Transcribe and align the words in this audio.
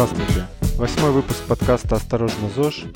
Здравствуйте. 0.00 0.46
Восьмой 0.78 1.10
выпуск 1.10 1.46
подкаста 1.46 1.96
«Осторожно, 1.96 2.48
ЗОЖ». 2.48 2.86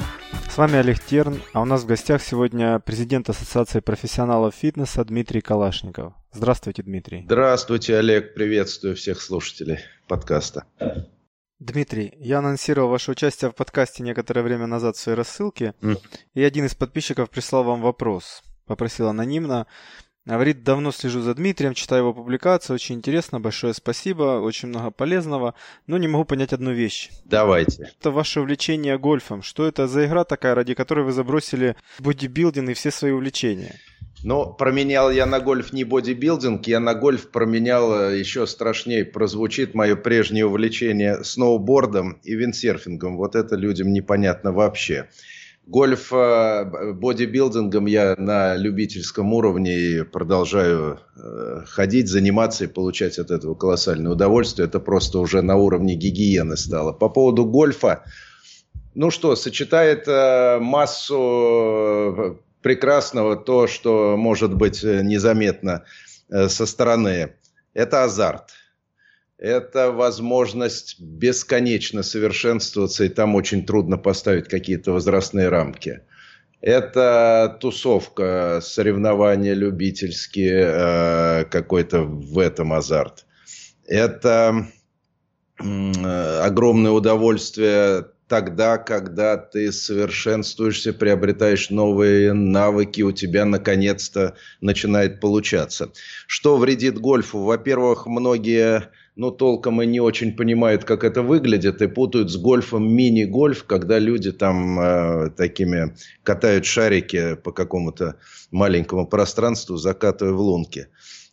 С 0.49 0.57
вами 0.57 0.79
Олег 0.79 1.01
Терн, 1.01 1.43
а 1.53 1.61
у 1.61 1.67
нас 1.67 1.83
в 1.83 1.87
гостях 1.87 2.23
сегодня 2.23 2.79
президент 2.79 3.29
Ассоциации 3.29 3.81
профессионалов 3.81 4.55
фитнеса 4.55 5.05
Дмитрий 5.05 5.43
Калашников. 5.43 6.15
Здравствуйте, 6.33 6.83
Дмитрий. 6.83 7.25
Здравствуйте, 7.27 7.99
Олег. 7.99 8.33
Приветствую 8.33 8.97
всех 8.97 9.21
слушателей 9.21 9.81
подкаста. 10.09 10.65
Дмитрий, 11.59 12.15
я 12.17 12.39
анонсировал 12.39 12.89
ваше 12.89 13.11
участие 13.11 13.51
в 13.51 13.55
подкасте 13.55 14.03
некоторое 14.03 14.41
время 14.41 14.67
назад 14.67 14.97
в 14.97 14.99
своей 14.99 15.19
рассылке, 15.19 15.75
mm. 15.83 16.01
и 16.33 16.43
один 16.43 16.65
из 16.65 16.75
подписчиков 16.75 17.29
прислал 17.29 17.65
вам 17.65 17.83
вопрос. 17.83 18.43
Попросил 18.65 19.09
анонимно. 19.09 19.67
Говорит, 20.27 20.65
давно 20.65 20.91
слежу 20.91 21.21
за 21.21 21.35
Дмитрием, 21.35 21.75
читаю 21.75 22.03
его 22.03 22.15
публикации, 22.15 22.73
очень 22.73 22.95
интересно, 22.95 23.41
большое 23.41 23.75
спасибо, 23.75 24.41
очень 24.41 24.69
много 24.69 24.91
полезного, 24.91 25.55
но 25.87 25.99
не 25.99 26.09
могу 26.09 26.25
понять 26.25 26.55
одну 26.55 26.73
вещь. 26.73 27.11
Давайте. 27.27 27.93
Это 28.01 28.11
ваше 28.11 28.41
увлечение 28.41 28.99
гольфом. 28.99 29.43
Что 29.43 29.67
это 29.67 29.87
за 29.87 30.07
игра 30.07 30.25
такая, 30.25 30.55
ради 30.55 30.73
которой 30.73 31.05
вы 31.05 31.13
забросили 31.13 31.77
бодибилдинг 31.99 32.71
и 32.71 32.75
все 32.75 32.91
свои 32.91 33.13
увлечения? 33.13 33.79
Но 34.23 34.51
променял 34.51 35.11
я 35.11 35.27
на 35.27 35.41
гольф 35.41 35.75
не 35.75 35.85
бодибилдинг, 35.85 36.67
я 36.67 36.81
на 36.81 36.95
гольф 36.95 37.29
променял 37.29 37.95
э, 37.95 38.19
еще 38.19 38.47
страшнее 38.47 39.05
прозвучит 39.05 39.75
мое 39.75 39.97
прежнее 39.97 40.47
увлечение 40.47 41.23
сноубордом 41.23 42.19
и 42.23 42.35
виндсерфингом. 42.35 43.19
Вот 43.19 43.35
это 43.37 43.57
людям 43.57 43.93
непонятно 43.93 44.53
вообще. 44.53 45.11
Гольф 45.67 46.13
э, 46.13 46.93
бодибилдингом 46.93 47.87
я 47.87 48.15
на 48.19 48.55
любительском 48.55 49.33
уровне 49.33 50.05
продолжаю 50.05 51.01
э, 51.17 51.63
ходить, 51.67 52.09
заниматься 52.09 52.65
и 52.65 52.69
получать 52.69 53.19
от 53.19 53.31
этого 53.31 53.55
колоссальное 53.55 54.13
удовольствие. 54.13 54.69
Это 54.69 54.79
просто 54.79 55.19
уже 55.19 55.41
на 55.41 55.57
уровне 55.57 55.95
гигиены 55.95 56.59
стало. 56.59 56.93
По 56.93 57.09
поводу 57.09 57.47
гольфа, 57.47 58.05
ну 58.95 59.11
что, 59.11 59.37
сочетает 59.37 60.07
э, 60.07 60.59
массу 60.61 62.43
прекрасного 62.61 63.35
то, 63.37 63.67
что 63.67 64.17
может 64.19 64.55
быть 64.55 64.83
незаметно 64.83 65.85
со 66.29 66.67
стороны. 66.67 67.37
Это 67.73 68.05
азарт 68.05 68.51
это 69.39 69.91
возможность 69.91 71.01
бесконечно 71.01 72.03
совершенствоваться, 72.03 73.05
и 73.05 73.09
там 73.09 73.35
очень 73.35 73.67
трудно 73.67 73.97
поставить 73.99 74.49
какие-то 74.49 74.93
возрастные 74.93 75.49
рамки. 75.49 76.01
Это 76.61 77.59
тусовка, 77.61 78.61
соревнования 78.63 79.53
любительские, 79.53 80.65
э, 80.65 81.45
какой-то 81.51 82.03
в 82.03 82.39
этом 82.39 82.73
азарт. 82.73 83.27
Это 83.87 84.67
э, 85.63 86.39
огромное 86.41 86.93
удовольствие 86.93 88.07
тогда, 88.29 88.79
когда 88.79 89.37
ты 89.37 89.71
совершенствуешься, 89.73 90.95
приобретаешь 90.95 91.69
новые 91.69 92.33
навыки, 92.33 93.03
у 93.03 93.13
тебя 93.13 93.45
наконец-то 93.45 94.35
начинает 94.63 95.21
получаться. 95.21 95.93
Что 96.27 96.57
вредит 96.57 96.99
гольфу? 96.99 97.41
Во-первых, 97.41 98.07
многие 98.07 98.89
но 99.17 99.31
толком 99.31 99.81
и 99.81 99.87
не 99.87 100.01
очень 100.01 100.35
понимают, 100.35 100.85
как 100.85 101.05
это 101.05 101.23
выглядит, 101.23 101.81
и 101.83 101.87
путают 101.87 102.31
с 102.31 102.37
гольфом 102.37 102.93
мини-гольф, 102.93 103.65
когда 103.65 103.99
люди 103.99 104.33
там 104.33 104.81
э, 104.81 105.31
такими 105.31 105.95
катают 106.25 106.65
шарики 106.65 107.35
по 107.35 107.53
какому-то 107.53 108.17
маленькому 108.51 109.07
пространству, 109.07 109.77
закатывая 109.77 110.33
в 110.33 110.41
лунки. 110.41 110.89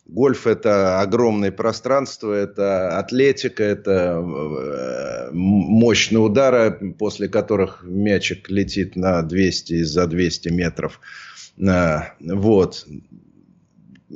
Гольф– 0.06 0.46
это 0.48 1.00
огромное 1.00 1.52
пространство, 1.52 2.32
это 2.32 2.98
атлетика, 2.98 3.64
это 3.64 4.22
э, 4.22 5.30
мощные 5.32 6.20
удары, 6.20 6.94
после 6.98 7.28
которых 7.28 7.82
мячик 7.82 8.48
летит 8.48 8.94
на 8.94 9.22
200 9.22 9.72
из-за 9.74 10.06
200 10.06 10.48
метров. 10.50 11.00
Э, 11.58 12.00
вот. 12.20 12.86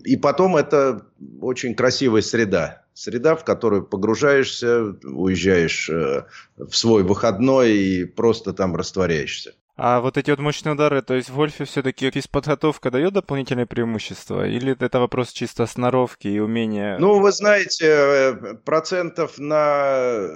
И 0.04 0.16
потом 0.16 0.56
это 0.56 1.06
очень 1.40 1.74
красивая 1.74 2.22
среда 2.22 2.85
среда, 2.96 3.36
в 3.36 3.44
которую 3.44 3.84
погружаешься, 3.84 4.96
уезжаешь 5.04 5.90
э, 5.90 6.24
в 6.56 6.74
свой 6.74 7.02
выходной 7.02 7.72
и 7.72 8.04
просто 8.04 8.54
там 8.54 8.74
растворяешься. 8.74 9.52
А 9.76 10.00
вот 10.00 10.16
эти 10.16 10.30
вот 10.30 10.40
мощные 10.40 10.72
удары, 10.72 11.02
то 11.02 11.12
есть 11.12 11.28
в 11.28 11.34
гольфе 11.34 11.66
все-таки 11.66 12.10
физподготовка 12.10 12.90
дает 12.90 13.12
дополнительное 13.12 13.66
преимущество? 13.66 14.48
Или 14.48 14.74
это 14.80 14.98
вопрос 14.98 15.32
чисто 15.32 15.66
сноровки 15.66 16.26
и 16.26 16.38
умения? 16.38 16.96
Ну, 16.98 17.20
вы 17.20 17.30
знаете, 17.32 17.86
э, 17.86 18.54
процентов 18.64 19.38
на 19.38 20.30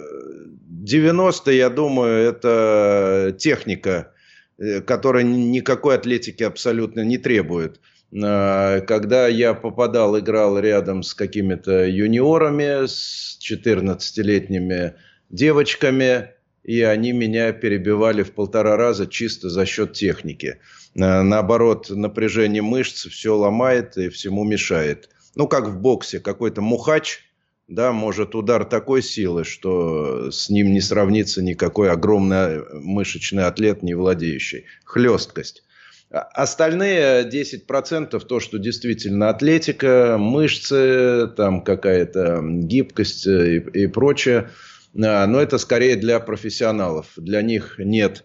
90, 0.58 1.52
я 1.52 1.70
думаю, 1.70 2.28
это 2.28 3.34
техника, 3.38 4.12
э, 4.58 4.82
которая 4.82 5.24
никакой 5.24 5.94
атлетики 5.94 6.42
абсолютно 6.42 7.00
не 7.00 7.16
требует. 7.16 7.80
А, 8.22 8.80
когда 8.80 9.28
я 9.28 9.54
попадал, 9.54 10.18
играл 10.18 10.58
рядом 10.58 11.02
с 11.02 11.14
какими-то 11.14 11.84
юниорами, 11.86 12.86
с 12.86 13.38
14-летними 13.40 14.94
девочками, 15.28 16.30
и 16.64 16.82
они 16.82 17.12
меня 17.12 17.52
перебивали 17.52 18.22
в 18.22 18.32
полтора 18.32 18.76
раза 18.76 19.06
чисто 19.06 19.48
за 19.48 19.64
счет 19.64 19.92
техники. 19.92 20.58
А, 20.98 21.22
наоборот, 21.22 21.90
напряжение 21.90 22.62
мышц 22.62 23.06
все 23.06 23.36
ломает 23.36 23.96
и 23.96 24.08
всему 24.08 24.44
мешает. 24.44 25.08
Ну, 25.36 25.46
как 25.46 25.68
в 25.68 25.80
боксе, 25.80 26.18
какой-то 26.18 26.60
мухач, 26.60 27.20
да, 27.68 27.92
может 27.92 28.34
удар 28.34 28.64
такой 28.64 29.00
силы, 29.00 29.44
что 29.44 30.32
с 30.32 30.50
ним 30.50 30.72
не 30.72 30.80
сравнится 30.80 31.40
никакой 31.40 31.88
огромный 31.88 32.64
мышечный 32.72 33.44
атлет, 33.44 33.84
не 33.84 33.94
владеющий. 33.94 34.64
Хлесткость. 34.84 35.62
Остальные 36.10 37.28
10% 37.30 38.18
то, 38.18 38.40
что 38.40 38.58
действительно 38.58 39.28
атлетика, 39.28 40.16
мышцы, 40.18 41.28
там 41.36 41.62
какая-то 41.62 42.40
гибкость 42.42 43.28
и, 43.28 43.58
и 43.58 43.86
прочее. 43.86 44.50
А, 44.96 45.24
но 45.26 45.40
это 45.40 45.58
скорее 45.58 45.94
для 45.94 46.18
профессионалов. 46.18 47.12
Для 47.16 47.42
них 47.42 47.76
нет 47.78 48.24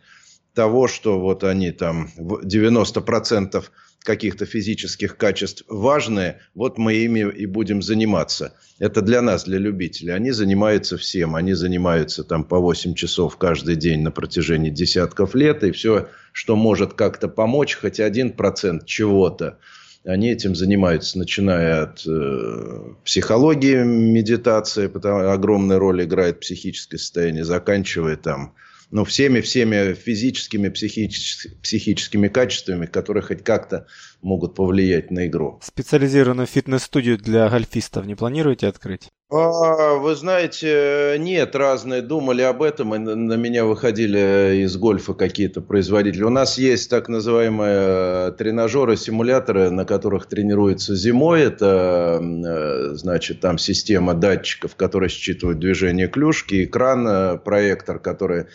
того, 0.56 0.88
что 0.88 1.20
вот 1.20 1.44
они 1.44 1.72
там 1.72 2.10
90% 2.18 3.64
каких-то 4.06 4.46
физических 4.46 5.18
качеств 5.18 5.64
важные, 5.68 6.40
вот 6.54 6.78
мы 6.78 6.94
ими 6.94 7.32
и 7.32 7.46
будем 7.46 7.82
заниматься. 7.82 8.54
Это 8.80 9.02
для 9.02 9.22
нас, 9.22 9.46
для 9.46 9.58
любителей. 9.58 10.14
Они 10.14 10.32
занимаются 10.32 10.98
всем. 10.98 11.36
Они 11.36 11.54
занимаются 11.54 12.24
там 12.24 12.44
по 12.44 12.60
8 12.60 12.94
часов 12.94 13.38
каждый 13.38 13.76
день 13.76 14.02
на 14.02 14.12
протяжении 14.12 14.70
десятков 14.70 15.34
лет. 15.34 15.64
И 15.64 15.72
все, 15.72 16.08
что 16.36 16.58
может 16.58 16.96
как-то 16.96 17.30
помочь, 17.30 17.78
хоть 17.78 18.02
один 18.02 18.34
процент 18.34 18.86
чего-то, 18.86 19.58
они 20.04 20.32
этим 20.32 20.54
занимаются, 20.54 21.18
начиная 21.18 21.84
от 21.84 22.06
э, 22.06 22.94
психологии, 23.06 23.86
медитации, 23.86 24.88
потому 24.88 25.30
огромная 25.30 25.80
роль 25.80 26.04
играет 26.04 26.42
психическое 26.42 26.98
состояние, 26.98 27.46
заканчивая 27.46 28.18
там 28.18 28.54
ну, 28.92 29.06
всеми-всеми 29.06 29.94
физическими, 29.94 30.68
психическими, 30.68 31.54
психическими 31.64 32.28
качествами, 32.28 32.86
которые 32.86 33.24
хоть 33.24 33.42
как-то 33.42 33.88
могут 34.22 34.56
повлиять 34.56 35.12
на 35.12 35.28
игру. 35.28 35.62
Специализированную 35.64 36.48
фитнес-студию 36.48 37.18
для 37.18 37.48
гольфистов 37.48 38.06
не 38.06 38.16
планируете 38.16 38.68
открыть? 38.68 39.10
А, 39.32 39.96
вы 39.96 40.14
знаете, 40.14 41.16
нет, 41.18 41.56
разные 41.56 42.04
думали 42.04 42.44
об 42.44 42.62
этом, 42.62 42.94
и 42.94 43.00
на 43.00 43.34
меня 43.34 43.66
выходили 43.66 44.62
из 44.64 44.78
гольфа 44.78 45.16
какие-то 45.16 45.62
производители. 45.62 46.22
У 46.22 46.30
нас 46.30 46.60
есть 46.60 46.92
так 46.92 47.10
называемые 47.10 48.34
тренажеры, 48.34 48.96
симуляторы, 48.96 49.72
на 49.72 49.84
которых 49.84 50.28
тренируются 50.28 50.96
зимой. 50.96 51.42
Это, 51.42 52.20
э, 52.22 52.90
значит, 52.94 53.40
там 53.40 53.58
система 53.58 54.14
датчиков, 54.14 54.76
которая 54.76 55.10
считывает 55.10 55.58
движение 55.58 56.08
клюшки, 56.08 56.66
экран, 56.66 57.08
э, 57.08 57.38
проектор, 57.40 57.98
который 57.98 58.46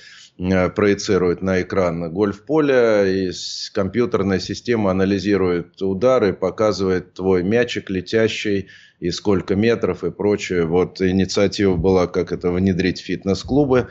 проецирует 0.74 1.42
на 1.42 1.60
экран 1.60 2.10
гольф-поле, 2.12 3.28
и 3.28 3.30
компьютерная 3.74 4.38
система 4.38 4.90
анализирует 4.90 5.82
удары, 5.82 6.32
показывает 6.32 7.14
твой 7.14 7.42
мячик 7.42 7.90
летящий, 7.90 8.68
и 9.00 9.10
сколько 9.10 9.54
метров 9.54 10.02
и 10.04 10.10
прочее. 10.10 10.64
Вот 10.64 11.02
инициатива 11.02 11.76
была, 11.76 12.06
как 12.06 12.32
это 12.32 12.50
внедрить 12.52 13.00
фитнес-клубы 13.00 13.88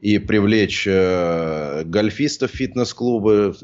и 0.00 0.18
привлечь 0.18 0.86
э, 0.86 1.82
гольфистов 1.84 2.50
фитнес-клубы, 2.50 3.54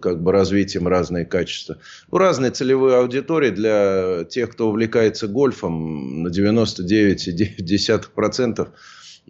как 0.00 0.22
бы 0.22 0.30
развить 0.30 0.76
им 0.76 0.86
разные 0.86 1.24
качества. 1.24 1.78
Ну, 2.10 2.18
разные 2.18 2.52
целевые 2.52 2.98
аудитории 2.98 3.50
для 3.50 4.24
тех, 4.28 4.50
кто 4.50 4.68
увлекается 4.68 5.26
гольфом 5.26 6.22
на 6.22 6.28
99,9% 6.28 8.68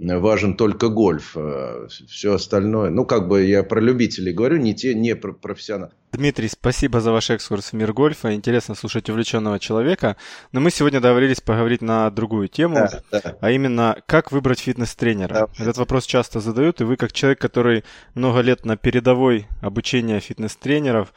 важен 0.01 0.57
только 0.57 0.89
гольф. 0.89 1.37
Э, 1.37 1.89
Все 2.09 2.35
остальное, 2.35 2.91
ну, 2.91 3.05
как 3.05 3.29
бы 3.29 3.45
я 3.45 3.63
про 3.63 3.81
любителей 3.81 4.33
говорю, 4.33 4.57
не 4.57 4.75
те, 4.75 4.95
не 4.95 5.15
про 5.15 5.33
профессионалов. 5.33 5.93
Дмитрий, 6.13 6.49
спасибо 6.49 7.01
за 7.01 7.13
ваш 7.13 7.31
экскурс 7.31 7.67
в 7.67 7.73
мир 7.75 7.93
гольфа. 7.93 8.35
Интересно 8.35 8.75
слушать 8.75 9.09
увлеченного 9.09 9.61
человека. 9.61 10.17
Но 10.53 10.61
мы 10.61 10.71
сегодня 10.71 11.01
договорились 11.01 11.41
поговорить 11.41 11.83
на 11.83 12.11
другую 12.11 12.49
тему, 12.49 12.75
да, 12.75 13.03
да. 13.13 13.37
а 13.41 13.51
именно, 13.51 13.97
как 14.07 14.33
выбрать 14.33 14.59
фитнес-тренера. 14.59 15.49
Да. 15.57 15.65
Этот 15.65 15.77
вопрос 15.77 16.07
часто 16.07 16.41
задают, 16.41 16.81
и 16.81 16.85
вы, 16.85 16.97
как 16.97 17.13
человек, 17.13 17.41
который 17.41 17.85
много 18.15 18.41
лет 18.41 18.65
на 18.65 18.77
передовой 18.77 19.47
обучения 19.63 20.19
фитнес-тренеров, 20.19 21.13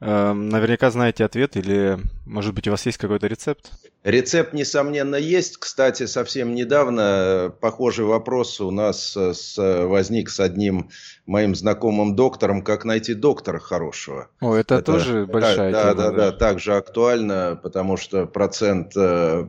наверняка 0.00 0.90
знаете 0.90 1.24
ответ 1.24 1.56
или, 1.56 1.98
может 2.24 2.54
быть, 2.54 2.68
у 2.68 2.70
вас 2.70 2.86
есть 2.86 2.98
какой-то 2.98 3.26
рецепт? 3.26 3.72
Рецепт, 4.04 4.52
несомненно, 4.52 5.16
есть. 5.16 5.56
Кстати, 5.56 6.06
совсем 6.06 6.54
недавно 6.54 7.00
э, 7.00 7.50
похожий 7.60 8.04
вопрос 8.04 8.60
у 8.60 8.70
нас 8.70 9.16
э, 9.16 9.34
с, 9.34 9.56
возник 9.58 10.30
с 10.30 10.38
одним 10.38 10.90
моим 11.26 11.56
знакомым 11.56 12.14
доктором, 12.14 12.62
как 12.62 12.84
найти 12.84 13.14
доктора 13.14 13.58
хорошего. 13.58 14.28
О, 14.40 14.54
это, 14.54 14.76
это 14.76 14.84
тоже 14.84 15.26
большая 15.26 15.72
да, 15.72 15.82
тема. 15.82 15.94
Да, 15.94 16.10
да, 16.10 16.16
да, 16.16 16.32
также 16.32 16.76
актуально, 16.76 17.58
потому 17.60 17.96
что 17.96 18.26
процент 18.26 18.92
э, 18.96 19.46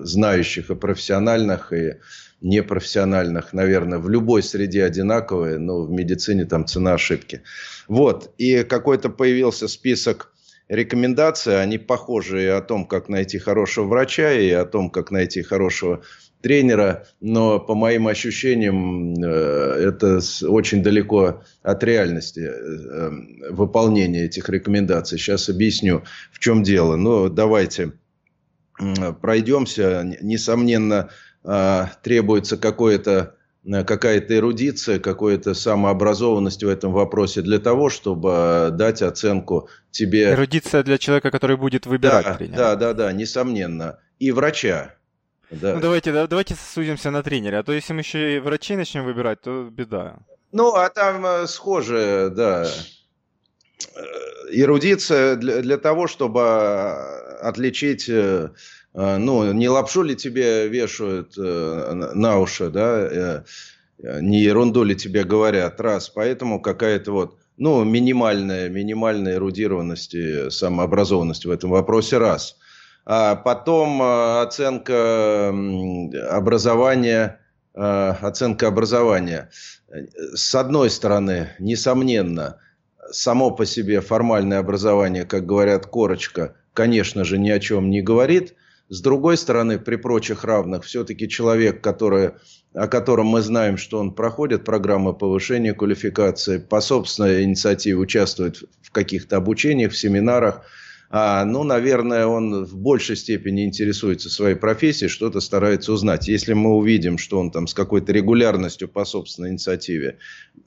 знающих 0.00 0.70
и 0.70 0.74
профессиональных, 0.74 1.72
и 1.74 2.00
непрофессиональных, 2.40 3.52
наверное, 3.52 3.98
в 3.98 4.08
любой 4.08 4.42
среде 4.42 4.84
одинаковые, 4.84 5.58
но 5.58 5.82
в 5.82 5.90
медицине 5.90 6.44
там 6.44 6.66
цена 6.66 6.94
ошибки. 6.94 7.42
Вот, 7.88 8.32
и 8.38 8.62
какой-то 8.62 9.10
появился 9.10 9.68
список 9.68 10.32
рекомендаций, 10.68 11.60
они 11.60 11.78
похожие 11.78 12.54
о 12.54 12.62
том, 12.62 12.86
как 12.86 13.08
найти 13.08 13.38
хорошего 13.38 13.86
врача 13.86 14.32
и 14.32 14.50
о 14.50 14.64
том, 14.64 14.90
как 14.90 15.10
найти 15.10 15.42
хорошего 15.42 16.02
тренера, 16.40 17.06
но 17.20 17.58
по 17.58 17.74
моим 17.74 18.06
ощущениям 18.06 19.14
э, 19.22 19.88
это 19.88 20.20
очень 20.46 20.82
далеко 20.82 21.42
от 21.62 21.84
реальности 21.84 22.40
э, 22.40 23.10
выполнения 23.50 24.24
этих 24.24 24.48
рекомендаций. 24.48 25.18
Сейчас 25.18 25.48
объясню, 25.48 26.04
в 26.32 26.38
чем 26.38 26.62
дело. 26.62 26.96
Ну, 26.96 27.28
давайте 27.28 27.92
пройдемся. 29.20 30.16
Несомненно, 30.22 31.10
а, 31.44 31.90
требуется 32.02 32.56
какое-то 32.56 33.34
э, 33.64 33.84
какая-то 33.84 34.36
эрудиция, 34.36 34.98
какая-то 34.98 35.54
самообразованность 35.54 36.62
в 36.62 36.68
этом 36.68 36.92
вопросе 36.92 37.40
для 37.40 37.58
того, 37.58 37.88
чтобы 37.88 38.70
дать 38.72 39.00
оценку 39.02 39.68
тебе. 39.90 40.32
Эрудиция 40.32 40.82
для 40.82 40.98
человека, 40.98 41.30
который 41.30 41.56
будет 41.56 41.86
выбирать 41.86 42.26
да, 42.26 42.34
тренера. 42.34 42.56
Да, 42.56 42.76
да, 42.76 42.94
да, 42.94 43.12
несомненно. 43.12 43.98
И 44.18 44.32
врача. 44.32 44.94
Да. 45.50 45.74
Ну 45.74 45.80
давайте, 45.80 46.12
да, 46.12 46.26
давайте 46.26 46.54
судимся 46.54 47.10
на 47.10 47.22
тренере, 47.22 47.58
а 47.58 47.62
то 47.62 47.72
если 47.72 47.92
мы 47.92 48.00
еще 48.00 48.36
и 48.36 48.38
врачей 48.38 48.76
начнем 48.76 49.04
выбирать, 49.04 49.40
то 49.40 49.68
беда. 49.70 50.18
Ну, 50.52 50.74
а 50.74 50.88
там 50.90 51.24
э, 51.24 51.46
схоже, 51.46 52.30
да. 52.36 52.66
Э, 53.96 54.00
эрудиция 54.52 55.36
для, 55.36 55.62
для 55.62 55.78
того, 55.78 56.06
чтобы 56.06 56.42
отличить 57.40 58.10
ну, 58.92 59.52
не 59.52 59.68
лапшу 59.68 60.02
ли 60.02 60.16
тебе 60.16 60.68
вешают 60.68 61.34
э, 61.38 61.92
на 62.14 62.40
уши, 62.40 62.70
да, 62.70 62.98
э, 63.00 63.42
не 64.20 64.40
ерунду 64.40 64.82
ли 64.82 64.96
тебе 64.96 65.24
говорят, 65.24 65.80
раз, 65.80 66.08
поэтому 66.08 66.60
какая-то 66.60 67.12
вот, 67.12 67.38
ну, 67.56 67.84
минимальная, 67.84 68.68
минимальная 68.68 69.34
эрудированность 69.34 70.14
и 70.14 70.50
самообразованность 70.50 71.44
в 71.44 71.50
этом 71.50 71.70
вопросе, 71.70 72.18
раз. 72.18 72.56
А 73.04 73.36
потом 73.36 74.02
э, 74.02 74.42
оценка 74.42 75.54
образования, 76.30 77.40
оценка 77.72 78.66
образования. 78.66 79.50
С 80.34 80.54
одной 80.56 80.90
стороны, 80.90 81.50
несомненно, 81.60 82.58
само 83.12 83.52
по 83.52 83.64
себе 83.64 84.00
формальное 84.00 84.58
образование, 84.58 85.24
как 85.24 85.46
говорят, 85.46 85.86
корочка, 85.86 86.56
конечно 86.72 87.22
же, 87.24 87.38
ни 87.38 87.50
о 87.50 87.60
чем 87.60 87.88
не 87.90 88.02
говорит– 88.02 88.54
с 88.90 89.00
другой 89.00 89.36
стороны, 89.36 89.78
при 89.78 89.94
прочих 89.94 90.42
равных, 90.42 90.84
все-таки 90.84 91.28
человек, 91.28 91.80
который, 91.80 92.32
о 92.74 92.88
котором 92.88 93.26
мы 93.26 93.40
знаем, 93.40 93.76
что 93.76 94.00
он 94.00 94.12
проходит 94.12 94.64
программы 94.64 95.14
повышения 95.14 95.72
квалификации, 95.74 96.58
по 96.58 96.80
собственной 96.80 97.44
инициативе 97.44 97.96
участвует 97.96 98.64
в 98.82 98.90
каких-то 98.90 99.36
обучениях, 99.36 99.92
в 99.92 99.96
семинарах, 99.96 100.62
а, 101.12 101.44
ну, 101.44 101.62
наверное, 101.62 102.26
он 102.26 102.64
в 102.64 102.76
большей 102.76 103.16
степени 103.16 103.64
интересуется 103.64 104.28
своей 104.28 104.54
профессией, 104.54 105.08
что-то 105.08 105.40
старается 105.40 105.92
узнать. 105.92 106.28
Если 106.28 106.52
мы 106.52 106.76
увидим, 106.76 107.18
что 107.18 107.38
он 107.40 107.50
там 107.50 107.66
с 107.66 107.74
какой-то 107.74 108.12
регулярностью 108.12 108.88
по 108.88 109.04
собственной 109.04 109.50
инициативе, 109.50 110.18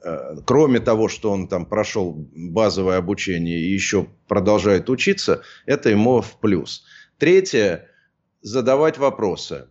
э, 0.04 0.36
кроме 0.46 0.80
того, 0.82 1.08
что 1.08 1.32
он 1.32 1.48
там 1.48 1.66
прошел 1.66 2.28
базовое 2.36 2.98
обучение 2.98 3.60
и 3.60 3.72
еще 3.72 4.08
продолжает 4.28 4.90
учиться, 4.90 5.44
это 5.66 5.90
ему 5.90 6.22
в 6.22 6.38
плюс. 6.42 6.84
Третье, 7.18 7.88
задавать 8.44 8.98
вопросы 9.00 9.68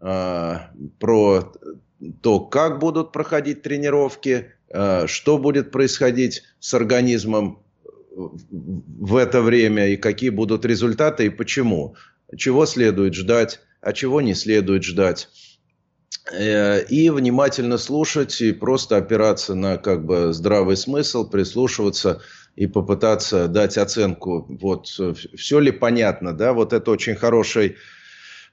э, 0.00 0.56
про 0.98 1.52
то, 2.22 2.40
как 2.40 2.80
будут 2.80 3.12
проходить 3.12 3.62
тренировки, 3.62 4.52
э, 4.68 5.06
что 5.06 5.38
будет 5.38 5.70
происходить 5.70 6.42
с 6.58 6.74
организмом 6.74 7.62
в 8.16 9.16
это 9.16 9.42
время 9.42 9.88
и 9.88 9.96
какие 9.96 10.30
будут 10.30 10.64
результаты 10.64 11.26
и 11.26 11.30
почему. 11.30 11.96
Чего 12.36 12.66
следует 12.66 13.14
ждать, 13.14 13.60
а 13.80 13.92
чего 13.92 14.20
не 14.20 14.34
следует 14.34 14.82
ждать. 14.82 15.28
Э, 16.32 16.82
и 16.84 17.10
внимательно 17.10 17.76
слушать 17.76 18.40
и 18.40 18.52
просто 18.52 18.96
опираться 18.96 19.54
на 19.54 19.76
как 19.76 20.04
бы 20.06 20.32
здравый 20.32 20.76
смысл, 20.76 21.28
прислушиваться 21.28 22.22
и 22.56 22.66
попытаться 22.66 23.48
дать 23.48 23.76
оценку, 23.76 24.46
вот 24.48 24.86
все 24.86 25.58
ли 25.58 25.72
понятно, 25.72 26.32
да, 26.32 26.52
вот 26.52 26.72
это 26.72 26.92
очень 26.92 27.16
хороший 27.16 27.76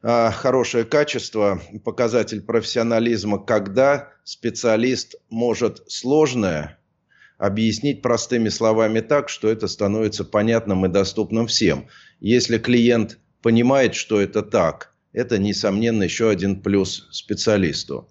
хорошее 0.02 0.84
качество, 0.84 1.62
показатель 1.84 2.42
профессионализма, 2.42 3.38
когда 3.38 4.10
специалист 4.24 5.16
может 5.30 5.84
сложное 5.92 6.80
объяснить 7.38 8.02
простыми 8.02 8.50
словами 8.50 9.00
так, 9.00 9.30
что 9.30 9.50
это 9.50 9.68
становится 9.68 10.24
понятным 10.24 10.86
и 10.86 10.90
доступным 10.90 11.48
всем. 11.48 11.88
Если 12.20 12.58
клиент 12.60 13.20
понимает, 13.42 13.96
что 13.96 14.22
это 14.22 14.44
так, 14.44 14.94
это, 15.12 15.38
несомненно, 15.40 16.04
еще 16.04 16.30
один 16.30 16.62
плюс 16.62 17.08
специалисту. 17.12 18.08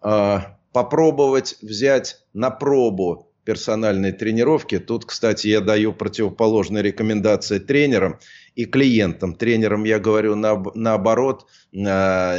А, 0.00 0.58
попробовать 0.72 1.56
взять 1.60 2.22
на 2.32 2.50
пробу 2.50 3.30
персональной 3.44 4.12
тренировки. 4.12 4.78
Тут, 4.78 5.04
кстати, 5.04 5.48
я 5.48 5.60
даю 5.60 5.92
противоположные 5.92 6.82
рекомендации 6.82 7.58
тренерам 7.58 8.18
и 8.54 8.66
клиентам. 8.66 9.34
Тренерам 9.34 9.84
я 9.84 9.98
говорю 9.98 10.36
на, 10.36 10.62
наоборот, 10.74 11.46
а, 11.76 12.38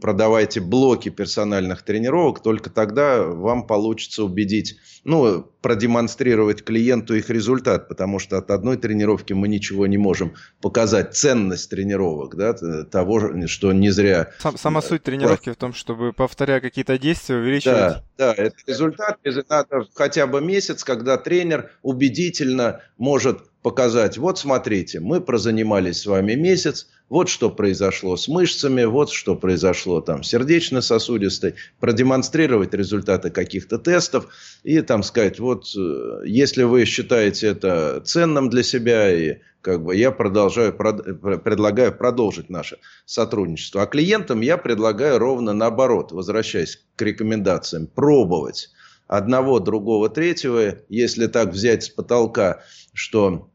продавайте 0.00 0.60
блоки 0.60 1.08
персональных 1.08 1.82
тренировок, 1.82 2.42
только 2.42 2.68
тогда 2.68 3.22
вам 3.22 3.66
получится 3.66 4.24
убедить, 4.24 4.76
ну, 5.04 5.42
продемонстрировать 5.60 6.64
клиенту 6.64 7.14
их 7.14 7.30
результат, 7.30 7.88
потому 7.88 8.18
что 8.18 8.38
от 8.38 8.50
одной 8.50 8.76
тренировки 8.76 9.32
мы 9.32 9.48
ничего 9.48 9.86
не 9.86 9.98
можем 9.98 10.34
показать. 10.60 11.14
Ценность 11.14 11.70
тренировок, 11.70 12.36
да, 12.36 12.54
того, 12.84 13.46
что 13.46 13.72
не 13.72 13.90
зря... 13.90 14.30
Сам, 14.38 14.56
сама 14.56 14.82
суть 14.82 15.02
тренировки 15.02 15.50
в 15.50 15.56
том, 15.56 15.72
чтобы, 15.72 16.12
повторяя 16.12 16.60
какие-то 16.60 16.98
действия, 16.98 17.36
увеличивать... 17.36 17.76
Да, 17.76 18.04
да, 18.18 18.34
это 18.36 18.56
результат, 18.66 19.18
надо 19.48 19.86
хотя 19.94 20.26
бы 20.26 20.40
месяц, 20.40 20.82
когда 20.82 21.16
тренер 21.16 21.70
убедительно 21.82 22.80
может 22.98 23.40
показать, 23.66 24.16
вот 24.16 24.38
смотрите, 24.38 25.00
мы 25.00 25.20
прозанимались 25.20 26.02
с 26.02 26.06
вами 26.06 26.34
месяц, 26.34 26.86
вот 27.08 27.28
что 27.28 27.50
произошло 27.50 28.16
с 28.16 28.28
мышцами, 28.28 28.84
вот 28.84 29.10
что 29.10 29.34
произошло 29.34 30.00
там 30.00 30.22
сердечно-сосудистой, 30.22 31.56
продемонстрировать 31.80 32.72
результаты 32.74 33.30
каких-то 33.30 33.78
тестов 33.78 34.28
и 34.62 34.80
там 34.82 35.02
сказать, 35.02 35.40
вот 35.40 35.66
э, 35.76 36.20
если 36.26 36.62
вы 36.62 36.84
считаете 36.84 37.48
это 37.48 38.00
ценным 38.04 38.50
для 38.50 38.62
себя, 38.62 39.12
и 39.12 39.38
как 39.62 39.82
бы 39.82 39.96
я 39.96 40.12
продолжаю, 40.12 40.72
прод, 40.72 41.02
предлагаю 41.42 41.92
продолжить 41.92 42.48
наше 42.48 42.78
сотрудничество. 43.04 43.82
А 43.82 43.86
клиентам 43.86 44.42
я 44.42 44.58
предлагаю 44.58 45.18
ровно 45.18 45.52
наоборот, 45.52 46.12
возвращаясь 46.12 46.84
к 46.94 47.02
рекомендациям, 47.02 47.88
пробовать 47.88 48.70
одного, 49.08 49.58
другого, 49.58 50.08
третьего, 50.08 50.76
если 50.88 51.26
так 51.26 51.48
взять 51.48 51.82
с 51.82 51.88
потолка, 51.88 52.62
что 52.92 53.50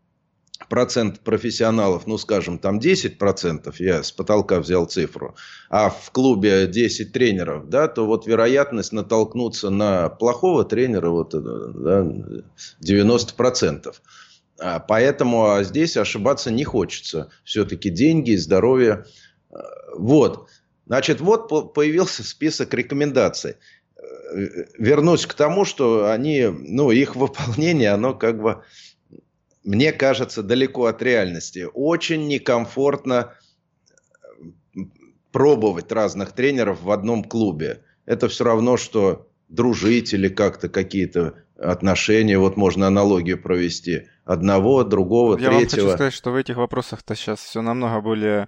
процент 0.71 1.19
профессионалов, 1.19 2.07
ну, 2.07 2.17
скажем, 2.17 2.57
там 2.57 2.79
10 2.79 3.17
процентов, 3.17 3.81
я 3.81 4.03
с 4.03 4.13
потолка 4.13 4.61
взял 4.61 4.85
цифру, 4.85 5.35
а 5.69 5.89
в 5.89 6.11
клубе 6.11 6.65
10 6.65 7.11
тренеров, 7.11 7.67
да, 7.67 7.89
то 7.89 8.05
вот 8.05 8.25
вероятность 8.25 8.93
натолкнуться 8.93 9.69
на 9.69 10.07
плохого 10.07 10.63
тренера 10.63 11.09
вот, 11.09 11.33
э, 11.33 11.39
да, 11.41 12.09
90 12.79 13.33
процентов. 13.33 14.01
А 14.61 14.79
поэтому 14.79 15.51
а 15.51 15.63
здесь 15.63 15.97
ошибаться 15.97 16.51
не 16.51 16.63
хочется. 16.63 17.29
Все-таки 17.43 17.89
деньги, 17.89 18.35
здоровье. 18.35 19.03
Вот. 19.93 20.47
Значит, 20.85 21.19
вот 21.19 21.73
появился 21.73 22.23
список 22.23 22.73
рекомендаций. 22.73 23.55
Э, 24.31 24.65
вернусь 24.77 25.25
к 25.25 25.33
тому, 25.33 25.65
что 25.65 26.09
они, 26.09 26.45
ну, 26.45 26.91
их 26.91 27.15
выполнение, 27.17 27.89
оно 27.89 28.13
как 28.13 28.41
бы, 28.41 28.63
мне 29.63 29.91
кажется, 29.91 30.43
далеко 30.43 30.85
от 30.85 31.01
реальности. 31.01 31.67
Очень 31.73 32.27
некомфортно 32.27 33.33
пробовать 35.31 35.91
разных 35.91 36.33
тренеров 36.33 36.81
в 36.81 36.91
одном 36.91 37.23
клубе. 37.23 37.83
Это 38.05 38.27
все 38.27 38.43
равно, 38.43 38.77
что 38.77 39.29
дружить 39.47 40.13
или 40.13 40.29
как-то 40.29 40.69
какие-то 40.69 41.35
отношения, 41.57 42.37
вот 42.37 42.57
можно 42.57 42.87
аналогию 42.87 43.41
провести 43.41 44.07
одного, 44.25 44.83
другого, 44.83 45.37
Я 45.37 45.49
третьего. 45.49 45.51
Я 45.51 45.59
вам 45.59 45.69
хочу 45.69 45.89
сказать, 45.91 46.13
что 46.13 46.31
в 46.31 46.35
этих 46.35 46.55
вопросах-то 46.55 47.15
сейчас 47.15 47.39
все 47.39 47.61
намного 47.61 48.01
более 48.01 48.47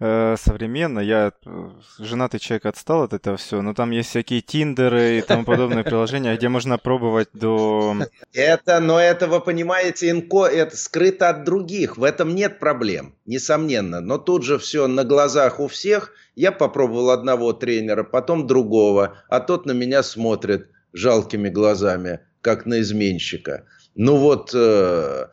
э, 0.00 0.36
современно. 0.38 0.98
Я 0.98 1.32
э, 1.44 1.70
женатый 1.98 2.40
человек 2.40 2.66
отстал 2.66 3.04
от 3.04 3.12
этого 3.12 3.36
все, 3.36 3.62
но 3.62 3.72
там 3.72 3.90
есть 3.92 4.10
всякие 4.10 4.40
тиндеры 4.40 5.18
и 5.18 5.22
тому 5.22 5.44
подобные 5.44 5.84
приложения, 5.84 6.36
где 6.36 6.48
можно 6.48 6.76
пробовать 6.76 7.28
до... 7.32 7.96
Это, 8.32 8.80
но 8.80 9.00
это, 9.00 9.26
вы 9.28 9.40
понимаете, 9.40 10.10
инко, 10.10 10.46
это 10.46 10.76
скрыто 10.76 11.28
от 11.28 11.44
других, 11.44 11.96
в 11.96 12.04
этом 12.04 12.34
нет 12.34 12.58
проблем, 12.58 13.14
несомненно. 13.24 14.00
Но 14.00 14.18
тут 14.18 14.42
же 14.42 14.58
все 14.58 14.86
на 14.86 15.04
глазах 15.04 15.60
у 15.60 15.68
всех. 15.68 16.12
Я 16.34 16.50
попробовал 16.50 17.10
одного 17.10 17.52
тренера, 17.52 18.04
потом 18.04 18.46
другого, 18.46 19.18
а 19.28 19.40
тот 19.40 19.66
на 19.66 19.72
меня 19.72 20.02
смотрит 20.02 20.70
жалкими 20.92 21.48
глазами, 21.48 22.20
как 22.40 22.66
на 22.66 22.80
изменщика. 22.80 23.66
Ну 23.94 24.16
вот, 24.16 24.52
э, 24.54 25.26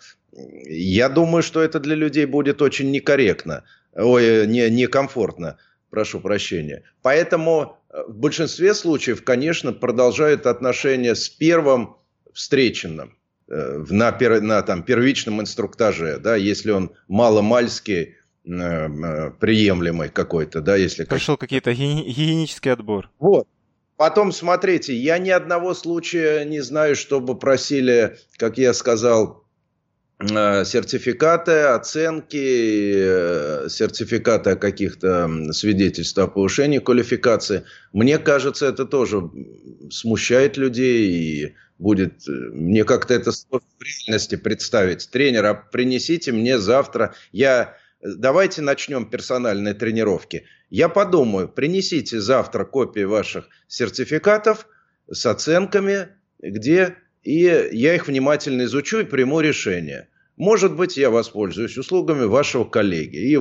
я 0.65 1.09
думаю, 1.09 1.43
что 1.43 1.61
это 1.61 1.79
для 1.79 1.95
людей 1.95 2.25
будет 2.25 2.61
очень 2.61 2.91
некорректно, 2.91 3.63
ой, 3.93 4.47
не, 4.47 4.69
некомфортно, 4.69 5.57
прошу 5.89 6.19
прощения. 6.19 6.83
Поэтому 7.01 7.77
э, 7.89 8.03
в 8.07 8.17
большинстве 8.17 8.73
случаев, 8.73 9.23
конечно, 9.23 9.73
продолжают 9.73 10.45
отношения 10.45 11.15
с 11.15 11.29
первым 11.29 11.97
встреченным 12.33 13.17
э, 13.49 13.83
на, 13.89 14.11
пер, 14.11 14.41
на 14.41 14.61
там, 14.61 14.83
первичном 14.83 15.41
инструктаже, 15.41 16.19
да, 16.19 16.35
если 16.35 16.71
он 16.71 16.91
маломальский, 17.07 18.01
э, 18.03 18.51
э, 18.51 19.31
приемлемый 19.39 20.09
какой-то, 20.09 20.61
да, 20.61 20.75
если... 20.75 21.05
Прошел 21.05 21.37
какие-то 21.37 21.73
гигиенический 21.73 22.71
отбор. 22.71 23.09
Вот. 23.19 23.47
Потом, 23.99 24.31
смотрите, 24.31 24.95
я 24.95 25.17
ни 25.17 25.29
одного 25.29 25.73
случая 25.73 26.45
не 26.45 26.61
знаю, 26.61 26.95
чтобы 26.95 27.37
просили, 27.37 28.17
как 28.37 28.57
я 28.57 28.73
сказал, 28.73 29.43
э, 30.19 30.63
сертификаты, 30.63 31.63
оценки, 31.63 32.93
э, 32.95 33.67
сертификаты 33.67 34.51
о 34.51 34.55
каких-то 34.55 35.51
свидетельствах 35.51 36.27
о 36.27 36.31
повышении 36.31 36.79
квалификации. 36.79 37.65
Мне 37.91 38.19
кажется, 38.19 38.67
это 38.67 38.85
тоже 38.85 39.21
смущает 39.91 40.55
людей 40.55 41.11
и 41.11 41.55
будет... 41.77 42.25
Э, 42.25 42.31
мне 42.53 42.85
как-то 42.85 43.13
это 43.13 43.33
сложно 43.33 43.67
в 43.77 43.83
реальности 43.83 44.37
представить. 44.37 45.09
Тренера, 45.11 45.53
принесите 45.73 46.31
мне 46.31 46.57
завтра... 46.57 47.15
Я 47.33 47.75
давайте 48.01 48.61
начнем 48.61 49.09
персональные 49.09 49.73
тренировки. 49.73 50.45
Я 50.69 50.89
подумаю, 50.89 51.47
принесите 51.47 52.19
завтра 52.19 52.65
копии 52.65 53.03
ваших 53.03 53.49
сертификатов 53.67 54.67
с 55.09 55.25
оценками, 55.25 56.09
где 56.39 56.97
и 57.23 57.41
я 57.71 57.95
их 57.95 58.07
внимательно 58.07 58.63
изучу 58.63 58.99
и 58.99 59.03
приму 59.03 59.41
решение. 59.41 60.07
Может 60.37 60.75
быть, 60.75 60.95
я 60.95 61.09
воспользуюсь 61.09 61.77
услугами 61.77 62.23
вашего 62.23 62.63
коллеги. 62.63 63.17
И, 63.17 63.37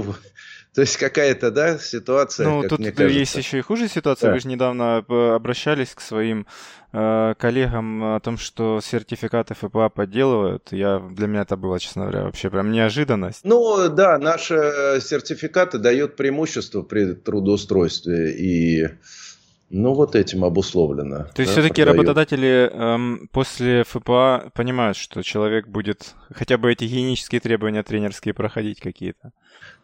то 0.78 0.82
есть 0.82 0.96
какая-то, 0.96 1.50
да, 1.50 1.76
ситуация. 1.76 2.46
Ну, 2.46 2.62
тут 2.62 2.78
есть 2.78 3.34
еще 3.34 3.58
и 3.58 3.62
хуже 3.62 3.88
ситуация. 3.88 4.28
Да. 4.28 4.34
Вы 4.34 4.38
же 4.38 4.46
недавно 4.46 5.04
э, 5.08 5.34
обращались 5.34 5.92
к 5.92 6.00
своим 6.00 6.46
э, 6.92 7.34
коллегам 7.36 8.14
о 8.14 8.20
том, 8.20 8.38
что 8.38 8.80
сертификаты 8.80 9.54
ФПА 9.54 9.88
подделывают. 9.88 10.68
Я, 10.70 11.00
для 11.00 11.26
меня 11.26 11.40
это 11.42 11.56
было, 11.56 11.80
честно 11.80 12.02
говоря, 12.02 12.22
вообще 12.26 12.48
прям 12.48 12.70
неожиданность. 12.70 13.40
Ну, 13.42 13.88
да, 13.88 14.18
наши 14.18 14.54
сертификаты 15.00 15.78
дают 15.78 16.14
преимущество 16.14 16.82
при 16.82 17.12
трудоустройстве. 17.14 18.36
И 18.38 18.86
ну, 19.70 19.92
вот 19.92 20.16
этим 20.16 20.44
обусловлено. 20.44 21.26
То 21.34 21.42
есть 21.42 21.54
да, 21.54 21.60
все-таки 21.60 21.82
продает. 21.82 21.88
работодатели 21.88 22.70
эм, 22.72 23.28
после 23.32 23.84
ФПА 23.84 24.50
понимают, 24.54 24.96
что 24.96 25.22
человек 25.22 25.68
будет 25.68 26.14
хотя 26.34 26.56
бы 26.56 26.72
эти 26.72 26.84
гигиенические 26.84 27.40
требования 27.40 27.82
тренерские 27.82 28.32
проходить 28.32 28.80
какие-то? 28.80 29.32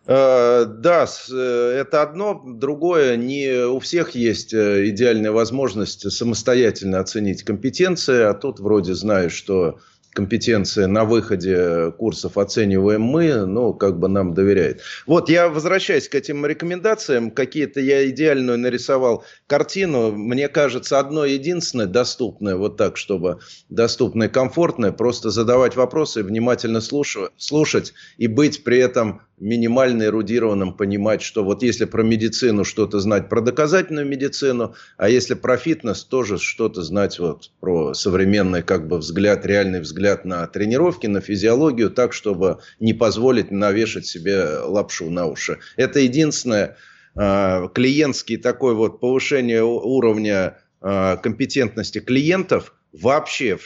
Э, 0.07 0.65
да, 0.67 1.07
э, 1.31 1.79
это 1.81 2.03
одно. 2.03 2.43
Другое, 2.47 3.17
не 3.17 3.67
у 3.67 3.79
всех 3.79 4.15
есть 4.15 4.55
э, 4.55 4.89
идеальная 4.89 5.33
возможность 5.33 6.11
самостоятельно 6.11 7.01
оценить 7.01 7.43
компетенции, 7.43 8.23
а 8.23 8.35
тут 8.35 8.61
вроде 8.61 8.95
знаю, 8.95 9.29
что 9.29 9.79
компетенции 10.15 10.85
на 10.85 11.05
выходе 11.05 11.93
курсов 11.99 12.39
оцениваем 12.39 13.03
мы, 13.03 13.45
ну, 13.45 13.75
как 13.75 13.99
бы 13.99 14.09
нам 14.09 14.33
доверяет. 14.33 14.81
Вот, 15.07 15.29
я 15.29 15.49
возвращаюсь 15.49 16.09
к 16.09 16.15
этим 16.15 16.47
рекомендациям. 16.47 17.31
Какие-то 17.31 17.81
я 17.81 18.09
идеальную 18.09 18.59
нарисовал 18.59 19.25
картину. 19.47 20.13
Мне 20.13 20.49
кажется, 20.49 20.99
одно 20.99 21.25
единственное 21.25 21.87
доступное, 21.87 22.57
вот 22.57 22.77
так, 22.77 22.97
чтобы 22.97 23.41
доступное, 23.69 24.29
комфортное, 24.29 24.93
просто 24.93 25.31
задавать 25.31 25.77
вопросы, 25.77 26.23
внимательно 26.23 26.81
слушать, 26.81 27.31
слушать 27.37 27.93
и 28.17 28.27
быть 28.29 28.65
при 28.65 28.79
этом 28.79 29.21
минимально 29.39 30.05
эрудированным 30.05 30.75
понимать, 30.75 31.23
что 31.23 31.45
вот 31.45 31.63
если 31.63 31.85
про 31.85 32.03
медицину 32.03 32.65
что-то 32.65 33.01
знать 33.01 33.29
про 33.29 33.41
доказательную 33.41 34.07
медицину, 34.07 34.75
а 34.97 35.09
если 35.09 35.35
про 35.35 35.57
фитнес, 35.57 36.05
тоже 36.05 36.39
что-то 36.39 36.83
знать 36.83 37.19
вот 37.19 37.51
про 37.61 37.95
современный 37.95 38.63
как 38.63 38.87
бы 38.87 38.99
взгляд, 38.99 39.45
реальный 39.45 39.81
взгляд 39.81 40.25
на 40.25 40.47
тренировки, 40.47 41.07
на 41.07 41.21
физиологию, 41.21 41.91
так, 41.91 42.13
чтобы 42.13 42.59
не 42.81 42.95
позволить 42.95 43.51
навешать 43.51 44.07
себе 44.07 44.59
лапшу 44.61 45.11
на 45.11 45.27
уши. 45.27 45.59
Это 45.77 46.01
единственное 46.01 46.77
э, 47.17 47.69
клиентский 47.75 48.37
такой 48.37 48.75
вот 48.75 49.01
повышение 49.01 49.65
уровня 49.65 50.59
э, 50.81 51.17
компетентности 51.23 51.99
клиентов– 52.01 52.75
вообще 53.01 53.59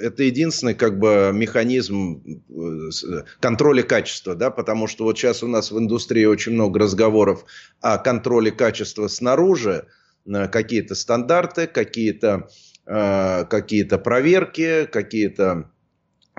это 0.00 0.24
единственный 0.24 0.74
как 0.74 0.98
бы 0.98 1.30
механизм 1.32 2.22
э, 2.48 3.22
контроля 3.40 3.82
качества, 3.82 4.34
да, 4.34 4.50
потому 4.50 4.86
что 4.86 5.04
вот 5.04 5.16
сейчас 5.16 5.42
у 5.42 5.48
нас 5.48 5.70
в 5.70 5.78
индустрии 5.78 6.24
очень 6.24 6.52
много 6.52 6.80
разговоров 6.80 7.44
о 7.80 7.98
контроле 7.98 8.50
качества 8.50 9.08
снаружи, 9.08 9.86
э, 10.26 10.48
какие-то 10.48 10.94
стандарты, 10.94 11.66
какие-то 11.66 12.48
э, 12.86 13.44
какие-то 13.44 13.98
проверки, 13.98 14.86
какие-то 14.86 15.70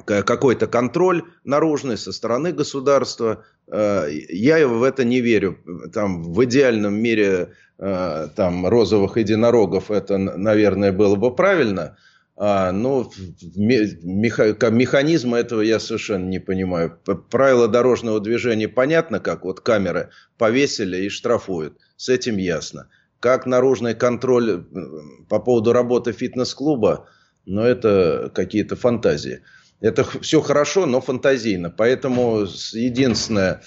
какой-то 0.06 0.68
контроль 0.68 1.24
наружный 1.44 1.98
со 1.98 2.14
стороны 2.14 2.54
государства. 2.54 3.44
Я 3.68 4.66
в 4.66 4.84
это 4.84 5.04
не 5.04 5.20
верю. 5.20 5.60
Там 5.94 6.24
в 6.24 6.46
идеальном 6.46 6.96
мире 6.96 7.52
там 7.78 8.66
розовых 8.66 9.18
единорогов 9.18 9.92
это, 9.92 10.18
наверное, 10.18 10.94
было 10.94 11.18
бы 11.18 11.36
правильно– 11.36 11.98
а, 12.42 12.72
ну, 12.72 13.12
меха, 13.54 14.56
механизма 14.72 15.40
этого 15.40 15.60
я 15.60 15.78
совершенно 15.78 16.24
не 16.24 16.40
понимаю. 16.40 16.98
Правила 17.30 17.68
дорожного 17.68 18.22
движения 18.22 18.70
понятно, 18.70 19.20
как 19.20 19.44
вот 19.44 19.60
камеры 19.60 20.12
повесили 20.38 21.04
и 21.04 21.10
штрафуют. 21.10 21.78
С 21.98 22.08
этим 22.08 22.38
ясно. 22.38 22.88
Как 23.20 23.46
наружный 23.46 23.94
контроль 23.94 24.52
э, 24.52 24.86
по 25.28 25.40
поводу 25.40 25.74
работы 25.74 26.14
фитнес-клуба, 26.14 27.10
но 27.46 27.62
ну, 27.64 27.68
это 27.68 28.32
какие-то 28.34 28.78
фантазии. 28.78 29.42
Это 29.82 30.06
все 30.22 30.40
хорошо, 30.40 30.86
но 30.86 31.02
фантазийно. 31.02 31.70
Поэтому 31.70 32.48
единственное, 32.72 33.62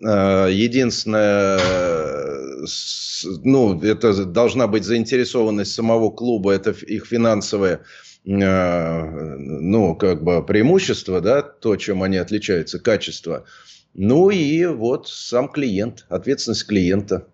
единственное, 0.00 1.58
ну, 3.44 3.80
это 3.80 4.24
должна 4.24 4.66
быть 4.66 4.84
заинтересованность 4.84 5.72
самого 5.72 6.10
клуба, 6.10 6.52
это 6.52 6.70
их 6.70 7.06
финансовая 7.06 7.80
Э, 8.26 9.36
ну, 9.38 9.94
как 9.94 10.22
бы 10.24 10.44
преимущество, 10.44 11.20
да, 11.20 11.42
то, 11.42 11.76
чем 11.76 12.02
они 12.02 12.16
отличаются, 12.16 12.80
качество. 12.80 13.44
Ну 13.94 14.30
и 14.30 14.66
вот 14.66 15.08
сам 15.08 15.48
клиент, 15.48 16.06
ответственность 16.08 16.66
клиента. 16.66 17.28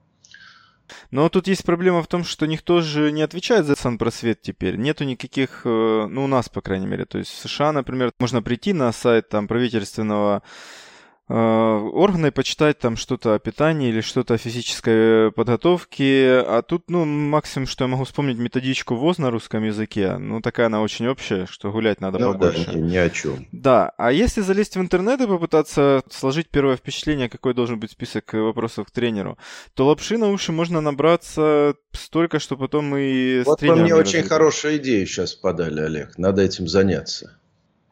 Но 1.11 1.31
тут 1.31 1.49
есть 1.49 1.65
проблема 1.65 2.03
в 2.03 2.07
том, 2.07 2.23
что 2.25 2.47
никто 2.47 2.83
же 2.83 3.11
не 3.11 3.23
отвечает 3.23 3.65
за 3.65 3.75
санпросвет 3.75 4.43
теперь. 4.43 4.77
Нету 4.77 5.05
никаких, 5.05 5.63
э, 5.65 6.07
ну 6.09 6.25
у 6.25 6.27
нас, 6.27 6.51
по 6.51 6.61
крайней 6.61 6.87
мере. 6.87 7.07
То 7.07 7.17
есть 7.17 7.31
в 7.31 7.49
США, 7.49 7.73
например, 7.73 8.13
можно 8.19 8.43
прийти 8.43 8.75
на 8.75 8.93
сайт 8.93 9.31
там 9.31 9.49
правительственного 9.49 10.43
Э, 10.43 10.92
органы 11.29 12.33
почитать 12.33 12.79
там 12.79 12.97
что-то 12.97 13.35
о 13.35 13.39
питании 13.39 13.89
или 13.89 14.01
что-то 14.01 14.35
о 14.35 14.39
физической 14.39 15.31
подготовке, 15.33 16.45
а 16.47 16.63
тут, 16.63 16.91
ну, 16.91 17.05
максимум, 17.05 17.67
что 17.67 17.85
я 17.85 17.89
могу 17.89 18.05
вспомнить, 18.05 18.39
методичку 18.39 18.97
ВОЗ 18.97 19.19
на 19.19 19.31
русском 19.31 19.63
языке, 19.65 20.17
ну, 20.19 20.41
такая 20.41 20.67
она 20.67 20.83
очень 20.83 21.07
общая, 21.07 21.47
что 21.47 21.71
гулять 21.71 22.01
надо 22.01 22.19
ну, 22.19 22.33
побольше. 22.33 22.73
Да, 22.73 22.79
ни 22.79 22.97
о 22.97 23.09
чем. 23.09 23.47
Да, 23.53 23.93
а 23.97 24.13
если 24.13 24.41
залезть 24.41 24.77
в 24.77 24.81
интернет 24.81 25.21
и 25.21 25.27
попытаться 25.27 26.03
сложить 26.11 26.49
первое 26.49 26.77
впечатление, 26.77 27.29
какой 27.29 27.55
должен 27.55 27.79
быть 27.79 27.93
список 27.93 28.33
вопросов 28.33 28.89
к 28.89 28.91
тренеру, 28.91 29.39
то 29.75 29.87
лапши 29.87 30.19
на 30.19 30.31
уши 30.31 30.53
можно 30.53 30.81
набраться 30.81 31.75
столько, 31.93 32.41
что 32.41 32.57
потом 32.57 32.97
и 32.97 33.43
вот 33.45 33.59
с 33.59 33.61
тренером... 33.61 33.81
Вот 33.81 33.85
мне 33.85 33.95
очень 33.95 34.23
хорошая 34.23 34.77
идея 34.79 35.07
сейчас 35.07 35.35
подали, 35.35 35.81
Олег, 35.81 36.19
надо 36.19 36.43
этим 36.43 36.67
заняться. 36.67 37.39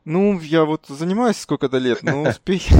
Ну, 0.05 0.41
я 0.41 0.65
вот 0.65 0.87
занимаюсь 0.89 1.37
сколько-то 1.37 1.79
лет, 1.79 2.03
но 2.03 2.23
успехи, 2.29 2.75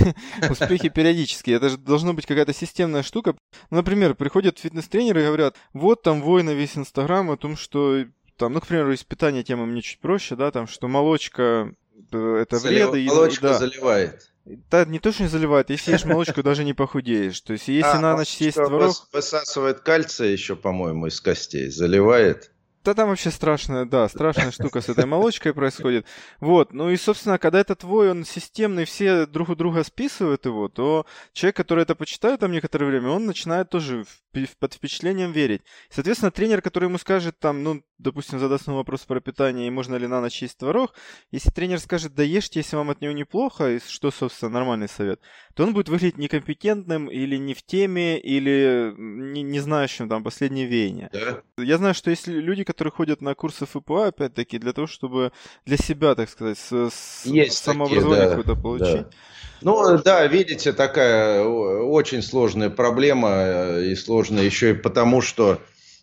успехи 0.49 0.89
периодические. 0.89 1.57
Это 1.57 1.69
же 1.69 1.79
должно 1.79 2.15
быть 2.15 2.27
какая-то 2.27 2.53
системная 2.53 3.03
штука. 3.03 3.37
Ну, 3.71 3.79
например, 3.79 4.15
приходят 4.15 4.59
фитнес-тренеры 4.59 5.23
и 5.23 5.27
говорят, 5.27 5.57
вот 5.73 6.03
там 6.03 6.23
война 6.23 6.53
весь 6.53 6.77
Инстаграм 6.77 7.31
о 7.31 7.37
том, 7.37 7.57
что 7.57 8.05
там, 8.37 8.55
ну, 8.55 8.61
к 8.61 8.67
примеру, 8.67 8.93
из 8.93 9.05
питания 9.05 9.43
тема 9.43 9.67
мне 9.67 9.83
чуть 9.83 10.01
проще, 10.01 10.35
да, 10.35 10.51
там, 10.51 10.67
что 10.67 10.89
молочка 10.89 11.75
э, 12.11 12.37
это 12.43 12.59
Залив... 12.59 12.91
вред. 12.91 13.07
Молочка 13.07 13.47
и, 13.47 13.51
да. 13.51 13.59
заливает. 13.59 14.31
Да, 14.71 14.85
не 14.87 14.99
то, 14.99 15.13
что 15.13 15.25
не 15.25 15.29
заливает, 15.29 15.71
если 15.71 15.93
ешь 15.93 16.05
молочку, 16.05 16.43
даже 16.43 16.65
не 16.65 16.73
похудеешь. 16.73 17.41
То 17.43 17.53
есть, 17.53 17.69
если 17.69 17.97
а, 17.97 18.01
на 18.01 18.17
ночь 18.17 18.29
съесть 18.31 18.57
творог... 18.57 18.95
Высасывает 19.13 19.81
кальций 19.81 20.33
еще, 20.33 20.57
по-моему, 20.57 21.07
из 21.07 21.21
костей, 21.21 21.69
заливает. 21.71 22.51
Да 22.83 22.95
там 22.95 23.11
вообще 23.11 23.31
страшная, 23.31 23.85
да, 23.85 24.09
страшная 24.09 24.51
штука 24.51 24.81
с 24.81 24.89
этой 24.89 25.05
молочкой 25.05 25.53
происходит. 25.53 26.07
Вот, 26.41 26.73
ну 26.73 26.89
и, 26.89 26.97
собственно, 26.97 27.39
когда 27.39 27.61
это 27.61 27.75
твой, 27.75 28.11
он 28.11 28.25
системный, 28.25 28.87
все 28.87 29.27
друг 29.27 29.51
у 29.51 29.55
друга 29.55 29.85
списывают 29.85 30.47
его, 30.47 30.69
то 30.69 31.05
человек, 31.35 31.57
который 31.57 31.83
это 31.83 31.95
почитает 31.95 32.41
там 32.41 32.53
некоторое 32.53 32.87
время, 32.87 33.11
он 33.11 33.27
начинает 33.27 33.69
тоже 33.69 34.07
под 34.59 34.73
впечатлением 34.73 35.33
верить. 35.33 35.61
Соответственно, 35.91 36.31
тренер, 36.31 36.63
который 36.63 36.87
ему 36.87 36.97
скажет 36.97 37.39
там, 37.39 37.63
ну, 37.63 37.83
допустим, 37.99 38.39
задаст 38.39 38.67
ему 38.67 38.79
вопрос 38.79 39.01
про 39.01 39.21
питание 39.21 39.67
и 39.67 39.71
можно 39.71 39.97
ли 39.97 40.07
на 40.07 40.23
ночь 40.23 40.41
есть 40.41 40.57
творог, 40.57 40.95
если 41.31 41.51
тренер 41.51 41.81
скажет, 41.81 42.15
да 42.15 42.23
ешьте, 42.23 42.61
если 42.61 42.77
вам 42.77 42.91
от 42.91 43.03
него 43.03 43.13
неплохо, 43.13 43.73
и 43.73 43.81
что, 43.81 44.11
собственно, 44.11 44.53
нормальный 44.53 44.89
совет, 44.89 45.21
то 45.61 45.67
он 45.67 45.75
будет 45.75 45.91
выглядеть 45.91 46.17
некомпетентным 46.17 47.09
или 47.09 47.37
не 47.37 47.53
в 47.53 47.63
теме, 47.63 48.19
или 48.19 48.95
не, 48.97 49.43
не 49.43 49.61
знающим 49.61 50.09
там 50.09 50.25
последние 50.25 50.65
веяния. 50.65 51.11
Да. 51.13 51.43
Я 51.63 51.77
знаю, 51.77 51.93
что 51.93 52.09
если 52.09 52.33
люди, 52.33 52.65
которые 52.65 52.93
ходят 52.93 53.21
на 53.21 53.35
курсы 53.35 53.67
ФПА, 53.67 54.07
опять-таки, 54.07 54.59
для 54.59 54.73
того, 54.73 54.87
чтобы 54.87 55.33
для 55.67 55.77
себя, 55.77 56.15
так 56.15 56.31
сказать, 56.31 56.57
с, 56.57 57.27
Есть 57.27 57.63
самообразование 57.63 58.25
да, 58.25 58.37
какое-то 58.37 58.59
получить, 58.59 59.03
да. 59.03 59.11
Ну 59.61 59.99
да, 59.99 60.27
видите, 60.27 60.73
такая 60.73 61.45
очень 61.45 62.23
сложная 62.23 62.71
проблема 62.71 63.29
э, 63.31 63.85
и 63.91 63.97
сложная 63.97 64.45
еще 64.45 64.71
и 64.71 64.75
потому, 64.75 65.21
что 65.21 65.61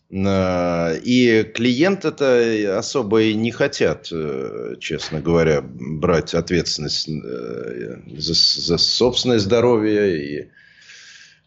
и 0.10 1.52
клиент 1.54 2.06
это 2.06 2.78
особо 2.78 3.24
и 3.24 3.34
не 3.34 3.52
хотят, 3.52 4.08
э, 4.12 4.76
честно 4.80 5.20
говоря, 5.20 5.62
брать 5.62 6.34
ответственность 6.34 7.10
за, 7.10 8.34
за 8.34 8.78
собственное 8.78 9.40
здоровье 9.40 10.44
и 10.44 10.50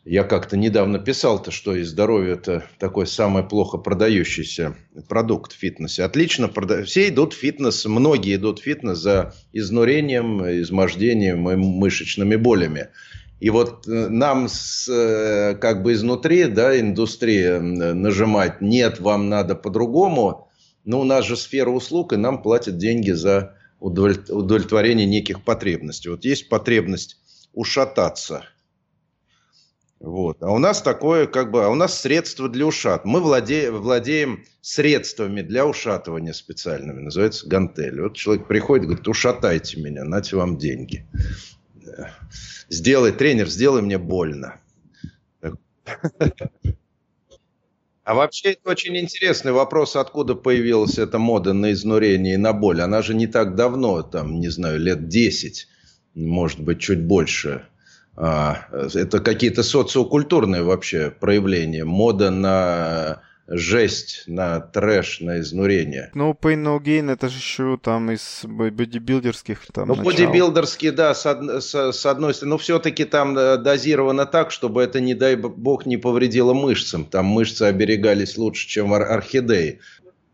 я 0.05 0.25
как-то 0.25 0.57
недавно 0.57 0.99
писал-то, 0.99 1.51
что 1.51 1.77
и 1.77 1.83
здоровье 1.83 2.33
это 2.33 2.65
такой 2.79 3.07
самый 3.07 3.43
плохо 3.43 3.77
продающийся 3.77 4.75
продукт 5.09 5.53
в 5.53 5.57
фитнесе. 5.57 6.05
Отлично, 6.05 6.49
прода... 6.49 6.85
все 6.85 7.09
идут 7.09 7.35
в 7.35 7.37
фитнес, 7.37 7.85
многие 7.85 8.37
идут 8.37 8.61
в 8.61 8.63
фитнес 8.63 8.97
за 8.97 9.35
изнурением, 9.53 10.43
измождением 10.63 11.51
и 11.51 11.57
мышечными 11.57 12.37
болями. 12.37 12.89
И 13.41 13.51
вот 13.51 13.89
э, 13.89 14.09
нам 14.09 14.49
с, 14.49 14.89
э, 14.89 15.57
как 15.57 15.83
бы 15.83 15.95
изнутри, 15.95 16.45
да, 16.45 16.79
индустрия 16.79 17.61
нажимать, 17.61 18.61
нет, 18.61 19.01
вам 19.01 19.29
надо 19.29 19.55
по-другому, 19.55 20.49
но 20.85 21.01
у 21.01 21.05
нас 21.05 21.25
же 21.25 21.37
сфера 21.37 21.71
услуг, 21.71 22.13
и 22.13 22.17
нам 22.17 22.43
платят 22.43 22.79
деньги 22.79 23.11
за 23.11 23.57
удовлетворение 23.81 25.07
неких 25.07 25.43
потребностей. 25.43 26.11
Вот 26.11 26.25
есть 26.25 26.49
потребность 26.49 27.17
ушататься– 27.53 28.45
вот. 30.01 30.43
А 30.43 30.51
у 30.51 30.59
нас 30.59 30.81
такое, 30.81 31.27
как 31.27 31.51
бы, 31.51 31.63
а 31.63 31.69
у 31.69 31.75
нас 31.75 32.01
средства 32.01 32.49
для 32.49 32.67
ушат. 32.67 33.05
Мы 33.05 33.21
владеем, 33.21 33.77
владеем 33.77 34.45
средствами 34.63 35.43
для 35.43 35.67
ушатывания 35.67 36.33
специальными, 36.33 37.01
называется 37.01 37.47
гантель. 37.47 38.01
Вот 38.01 38.17
человек 38.17 38.47
приходит, 38.47 38.87
говорит, 38.87 39.07
ушатайте 39.07 39.79
меня, 39.79 40.05
нате 40.05 40.37
вам 40.37 40.57
деньги. 40.57 41.07
Сделай, 42.69 43.13
тренер, 43.13 43.49
сделай 43.49 43.83
мне 43.83 43.99
больно. 43.99 44.61
А 48.05 48.15
вообще 48.15 48.53
это 48.53 48.71
очень 48.71 48.97
интересный 48.97 49.53
вопрос, 49.53 49.95
откуда 49.95 50.35
появилась 50.35 50.99
эта 50.99 51.19
мода 51.19 51.53
на 51.53 51.73
изнурение 51.73 52.35
и 52.35 52.39
на 52.39 52.53
боль. 52.53 52.81
Она 52.81 53.03
же 53.03 53.15
не 53.15 53.27
так 53.27 53.55
давно, 53.55 54.03
там, 54.03 54.41
не 54.41 54.49
знаю, 54.49 54.81
лет 54.81 55.09
10, 55.09 55.69
может 56.15 56.61
быть, 56.61 56.81
чуть 56.81 57.05
больше 57.05 57.67
а, 58.17 58.67
это 58.95 59.21
какие-то 59.21 59.63
социокультурные 59.63 60.63
вообще 60.63 61.11
проявления. 61.11 61.85
Мода 61.85 62.31
на 62.31 63.23
жесть, 63.51 64.23
на 64.27 64.61
трэш, 64.61 65.21
на 65.21 65.41
изнурение. 65.41 66.11
Ну, 66.15 66.33
Pain 66.41 66.63
No 66.63 66.81
Gain 66.81 67.11
это 67.11 67.29
же 67.29 67.37
еще 67.37 67.79
там 67.83 68.11
из 68.13 68.43
бодибилдерских 68.45 69.67
там 69.73 69.89
Ну, 69.89 69.97
бодибилдерские, 69.97 70.93
да, 70.93 71.15
с, 71.15 71.27
од... 71.27 71.63
с, 71.63 71.93
с 71.93 72.07
одной 72.07 72.33
стороны, 72.33 72.51
но 72.51 72.59
все-таки 72.59 73.05
там 73.05 73.37
э, 73.37 73.57
дозировано 73.59 74.25
так, 74.27 74.53
чтобы 74.53 74.83
это, 74.83 75.01
не 75.01 75.15
дай 75.15 75.35
бог, 75.35 75.85
не 75.85 75.97
повредило 75.97 76.55
мышцам. 76.55 77.05
Там 77.05 77.27
мышцы 77.27 77.65
оберегались 77.65 78.39
лучше, 78.39 78.69
чем 78.69 78.95
ар- 78.95 79.11
орхидеи. 79.11 79.81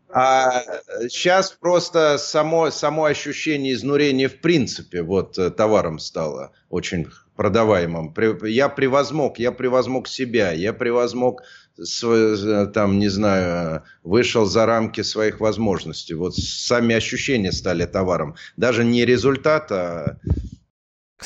А 0.09 0.63
сейчас 1.09 1.51
просто 1.51 2.17
само, 2.17 2.69
само 2.71 3.05
ощущение 3.05 3.73
изнурения 3.73 4.29
в 4.29 4.39
принципе 4.41 5.01
вот 5.01 5.37
э, 5.39 5.49
товаром 5.49 5.97
стало 5.97 6.51
очень 6.69 7.07
продаваемым. 7.35 8.13
Я 8.43 8.69
превозмог, 8.69 9.39
я 9.39 9.51
превозмог 9.51 10.07
себя, 10.07 10.51
я 10.51 10.73
превозмог 10.73 11.41
свой, 11.83 12.67
там, 12.71 12.99
не 12.99 13.09
знаю, 13.09 13.83
вышел 14.03 14.45
за 14.45 14.65
рамки 14.65 15.01
своих 15.01 15.39
возможностей. 15.39 16.13
Вот 16.13 16.35
сами 16.35 16.95
ощущения 16.95 17.51
стали 17.51 17.85
товаром. 17.85 18.35
Даже 18.57 18.83
не 18.83 19.05
результат, 19.05 19.71
а 19.71 20.17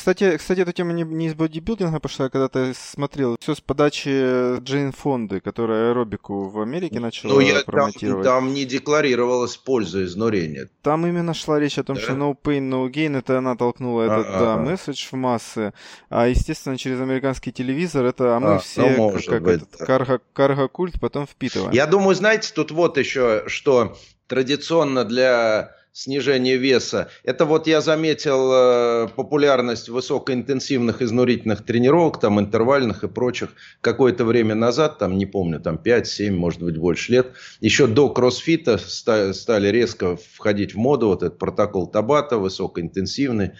кстати, 0.02 0.36
кстати, 0.38 0.62
эта 0.62 0.74
тема 0.74 0.94
не, 0.94 1.04
не 1.04 1.28
из 1.28 1.36
бодибилдинга 1.36 2.00
пошла, 2.00 2.26
я 2.26 2.30
когда-то 2.32 2.74
смотрел. 2.74 3.36
Все 3.40 3.54
с 3.54 3.62
подачи 3.62 4.58
Джейн 4.60 4.94
Фонды, 4.94 5.42
которая 5.42 5.92
аэробику 5.92 6.50
в 6.50 6.60
Америке 6.60 7.00
начала 7.00 7.34
ну, 7.34 7.40
я 7.40 7.62
промотировать. 7.64 8.26
Там, 8.26 8.46
там 8.46 8.54
не 8.56 8.66
декларировалась 8.66 9.58
польза 9.58 10.04
изнурения. 10.04 10.70
Там 10.82 11.06
именно 11.06 11.36
шла 11.36 11.60
речь 11.60 11.78
о 11.78 11.84
том, 11.84 11.98
да? 11.98 12.02
что 12.02 12.14
no 12.14 12.36
pain, 12.36 12.68
no 12.68 12.90
gain, 12.90 13.16
это 13.16 13.38
она 13.38 13.56
толкнула 13.56 14.02
этот 14.02 14.28
да, 14.28 14.58
месседж 14.58 15.06
в 15.12 15.14
массы. 15.14 15.72
А, 16.10 16.28
естественно, 16.28 16.80
через 16.80 17.00
американский 17.00 17.52
телевизор 17.52 18.04
это 18.06 18.36
а 18.38 18.40
мы 18.40 18.56
а, 18.56 18.58
все 18.58 18.90
ну, 18.98 19.12
как 19.12 19.44
быть, 19.44 19.58
этот 19.58 19.86
карго, 19.86 20.20
карго-культ 20.34 21.00
потом 21.00 21.28
впитываем. 21.28 21.74
Я 21.74 21.86
думаю, 21.86 22.16
знаете, 22.16 22.52
тут 22.56 22.72
вот 22.72 22.98
еще, 22.98 23.44
что 23.46 23.96
традиционно 24.26 25.06
для 25.06 25.76
снижение 25.94 26.58
веса. 26.58 27.10
Это 27.24 27.46
вот 27.46 27.68
я 27.68 27.82
заметил 27.82 28.52
э, 28.54 29.08
популярность 29.16 29.90
высокоинтенсивных 29.90 31.02
изнурительных 31.02 31.66
тренировок, 31.66 32.20
там 32.20 32.40
интервальных 32.40 33.04
и 33.04 33.08
прочих, 33.08 33.50
какое-то 33.82 34.24
время 34.24 34.56
назад, 34.56 35.00
там 35.00 35.18
не 35.18 35.26
помню, 35.26 35.60
там 35.60 35.80
5-7, 35.84 36.32
может 36.32 36.62
быть 36.62 36.78
больше 36.78 37.12
лет, 37.12 37.34
еще 37.60 37.88
до 37.88 38.10
кроссфита 38.10 38.78
стали 38.78 39.68
резко 39.68 40.18
входить 40.36 40.74
в 40.74 40.78
моду 40.78 41.08
вот 41.08 41.24
этот 41.24 41.38
протокол 41.38 41.88
Табата, 41.88 42.38
высокоинтенсивный 42.38 43.52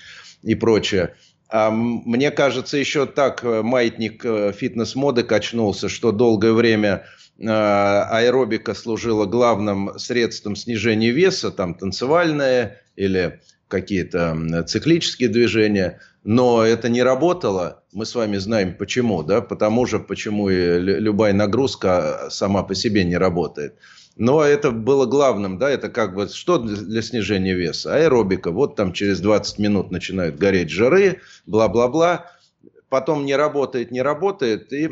и 0.42 0.56
прочее. 0.56 1.16
А 1.52 1.70
мне 1.70 2.32
кажется, 2.32 2.78
еще 2.78 3.06
так 3.06 3.44
э, 3.44 3.62
маятник 3.62 4.24
э, 4.24 4.54
фитнес-моды 4.54 5.24
качнулся, 5.24 5.90
что 5.90 6.12
долгое 6.12 6.54
время 6.54 7.04
Э, 7.42 8.04
аэробика 8.10 8.76
служила 8.76 9.26
главным 9.26 9.98
средством 9.98 10.56
снижения 10.56 11.10
веса, 11.10 11.50
там 11.50 11.74
танцевальное 11.74 12.82
или 12.96 13.40
какие-то 13.68 14.66
циклические 14.68 15.30
движения, 15.30 16.02
но 16.24 16.64
это 16.64 16.88
не 16.90 17.02
работало. 17.02 17.84
Мы 17.94 18.06
с 18.06 18.14
вами 18.14 18.38
знаем 18.38 18.76
почему, 18.76 19.24
да, 19.24 19.42
потому 19.42 19.86
же, 19.88 19.98
почему 19.98 20.50
и 20.50 20.78
любая 20.80 21.34
нагрузка 21.34 22.28
сама 22.30 22.64
по 22.64 22.76
себе 22.76 23.06
не 23.06 23.18
работает. 23.18 23.76
Но 24.18 24.44
это 24.44 24.72
было 24.72 25.06
главным, 25.06 25.58
да, 25.58 25.70
это 25.70 25.90
как 25.90 26.16
бы 26.16 26.28
что 26.28 26.58
для 26.58 27.02
снижения 27.02 27.54
веса? 27.54 27.96
Аэробика. 27.96 28.52
Вот 28.52 28.76
там 28.76 28.94
через 28.94 29.20
20 29.20 29.60
минут 29.60 29.92
начинают 29.92 30.38
гореть 30.38 30.70
жиры, 30.70 31.22
бла-бла-бла. 31.46 32.26
Потом 32.90 33.26
не 33.26 33.36
работает, 33.36 33.90
не 33.90 34.02
работает, 34.02 34.74
и 34.74 34.90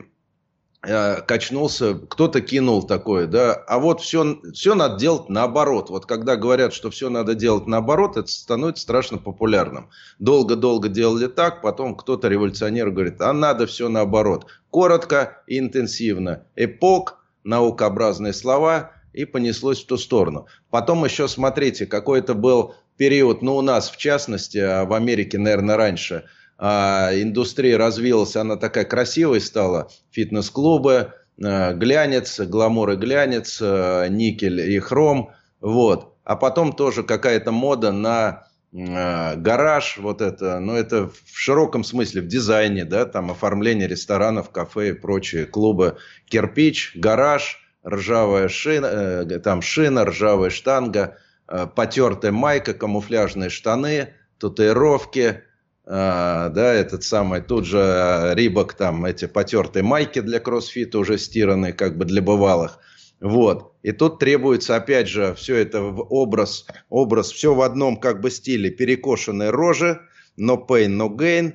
э, 0.83 1.21
качнулся, 1.21 1.95
кто-то 1.95 2.39
кинул 2.39 2.83
такое, 2.83 3.27
да, 3.27 3.53
а 3.53 3.77
вот 3.79 3.99
все, 3.99 4.39
все 4.53 4.73
надо 4.73 4.97
делать 4.97 5.27
наоборот. 5.27 5.89
Вот 5.89 6.05
когда 6.05 6.37
говорят, 6.37 6.73
что 6.73 6.89
все 6.89 7.09
надо 7.09 7.35
делать 7.35 7.67
наоборот, 7.67 8.15
это 8.15 8.29
становится 8.31 8.83
страшно 8.83 9.17
популярным. 9.17 9.89
Долго-долго 10.19 10.87
делали 10.87 11.27
так, 11.27 11.61
потом 11.61 11.95
кто-то 11.95 12.29
революционер 12.29 12.89
говорит, 12.91 13.21
а 13.21 13.33
надо 13.33 13.67
все 13.67 13.89
наоборот. 13.89 14.45
Коротко 14.69 15.43
и 15.45 15.59
интенсивно. 15.59 16.45
Эпок, 16.55 17.17
наукообразные 17.43 18.31
слова, 18.31 18.91
и 19.13 19.25
понеслось 19.25 19.83
в 19.83 19.87
ту 19.87 19.97
сторону. 19.97 20.47
Потом 20.69 21.05
еще, 21.05 21.27
смотрите, 21.27 21.85
какой-то 21.85 22.33
был 22.33 22.75
период, 22.97 23.41
ну, 23.41 23.55
у 23.55 23.61
нас 23.61 23.89
в 23.89 23.97
частности, 23.97 24.57
а 24.57 24.85
в 24.85 24.93
Америке, 24.93 25.37
наверное, 25.37 25.77
раньше– 25.77 26.25
а, 26.61 27.11
индустрия 27.13 27.77
развилась, 27.77 28.35
она 28.35 28.57
такая 28.57 28.83
красивая 28.83 29.39
стала, 29.39 29.89
фитнес-клубы, 30.11 31.13
а, 31.41 31.73
глянец, 31.73 32.37
гламур 32.41 32.91
и 32.91 32.95
глянец, 32.97 33.59
а, 33.61 34.07
никель 34.07 34.59
и 34.59 34.77
хром, 34.79 35.31
вот. 35.61 36.17
А 36.25 36.35
потом 36.35 36.73
тоже 36.73 37.03
какая-то 37.03 37.51
мода 37.51 37.91
на 37.91 38.43
гараж, 38.71 39.97
вот 39.97 40.21
это, 40.21 40.59
ну 40.59 40.75
это 40.75 41.07
в 41.07 41.39
широком 41.39 41.83
смысле, 41.83 42.21
в 42.21 42.27
дизайне, 42.27 42.85
да, 42.85 43.05
там 43.05 43.31
оформление 43.31 43.87
ресторанов, 43.87 44.51
кафе 44.51 44.89
и 44.89 44.93
прочие 44.93 45.47
клубы, 45.47 45.97
кирпич, 46.27 46.91
гараж, 46.93 47.67
ржавая 47.89 48.47
шина, 48.47 48.87
э, 48.87 49.39
там 49.39 49.61
шина, 49.61 50.05
ржавая 50.05 50.49
штанга, 50.49 51.17
э, 51.47 51.67
потертая 51.75 52.31
майка, 52.31 52.73
камуфляжные 52.73 53.49
штаны, 53.49 54.13
татуировки, 54.39 55.43
а, 55.91 56.49
да, 56.49 56.71
этот 56.71 57.03
самый, 57.03 57.41
тут 57.41 57.65
же 57.65 57.79
а, 57.81 58.35
Рибок, 58.35 58.75
там 58.75 59.05
эти 59.05 59.25
потертые 59.25 59.81
майки 59.81 60.19
для 60.21 60.39
кроссфита 60.39 60.99
уже 60.99 61.17
стиранные, 61.17 61.73
как 61.73 61.97
бы 61.97 62.05
для 62.05 62.21
бывалых. 62.21 62.77
Вот. 63.19 63.73
И 63.81 63.91
тут 63.91 64.19
требуется, 64.19 64.75
опять 64.75 65.07
же, 65.07 65.33
все 65.33 65.55
это 65.55 65.81
в 65.81 66.01
образ, 66.13 66.67
образ, 66.89 67.31
все 67.31 67.55
в 67.55 67.61
одном 67.61 67.97
как 67.97 68.21
бы 68.21 68.29
стиле. 68.29 68.69
Перекошенные 68.69 69.49
рожи, 69.49 69.99
no 70.39 70.63
pain, 70.67 70.95
no 70.95 71.09
gain, 71.09 71.53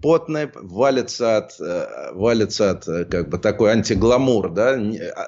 потные, 0.00 0.50
валится 0.54 1.36
от, 1.38 1.60
э, 1.60 2.12
валится 2.12 2.70
от 2.70 2.88
э, 2.88 3.04
как 3.04 3.28
бы 3.28 3.38
такой 3.38 3.72
антигламур, 3.72 4.50
да. 4.50 4.78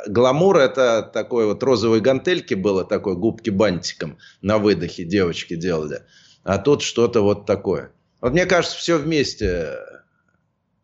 Гламур 0.07 0.59
это 0.59 1.03
такой 1.03 1.47
вот 1.47 1.63
розовые 1.63 2.01
гантельки 2.01 2.55
было, 2.55 2.85
такой 2.85 3.17
губки 3.17 3.51
бантиком 3.51 4.19
на 4.43 4.59
выдохе 4.59 5.05
девочки 5.05 5.57
делали. 5.57 6.03
А 6.43 6.59
тут 6.59 6.83
что-то 6.83 7.23
вот 7.23 7.47
такое. 7.47 7.93
Вот 8.21 8.33
мне 8.33 8.47
кажется, 8.47 8.77
все 8.77 8.99
вместе 8.99 9.47
э, 9.47 9.77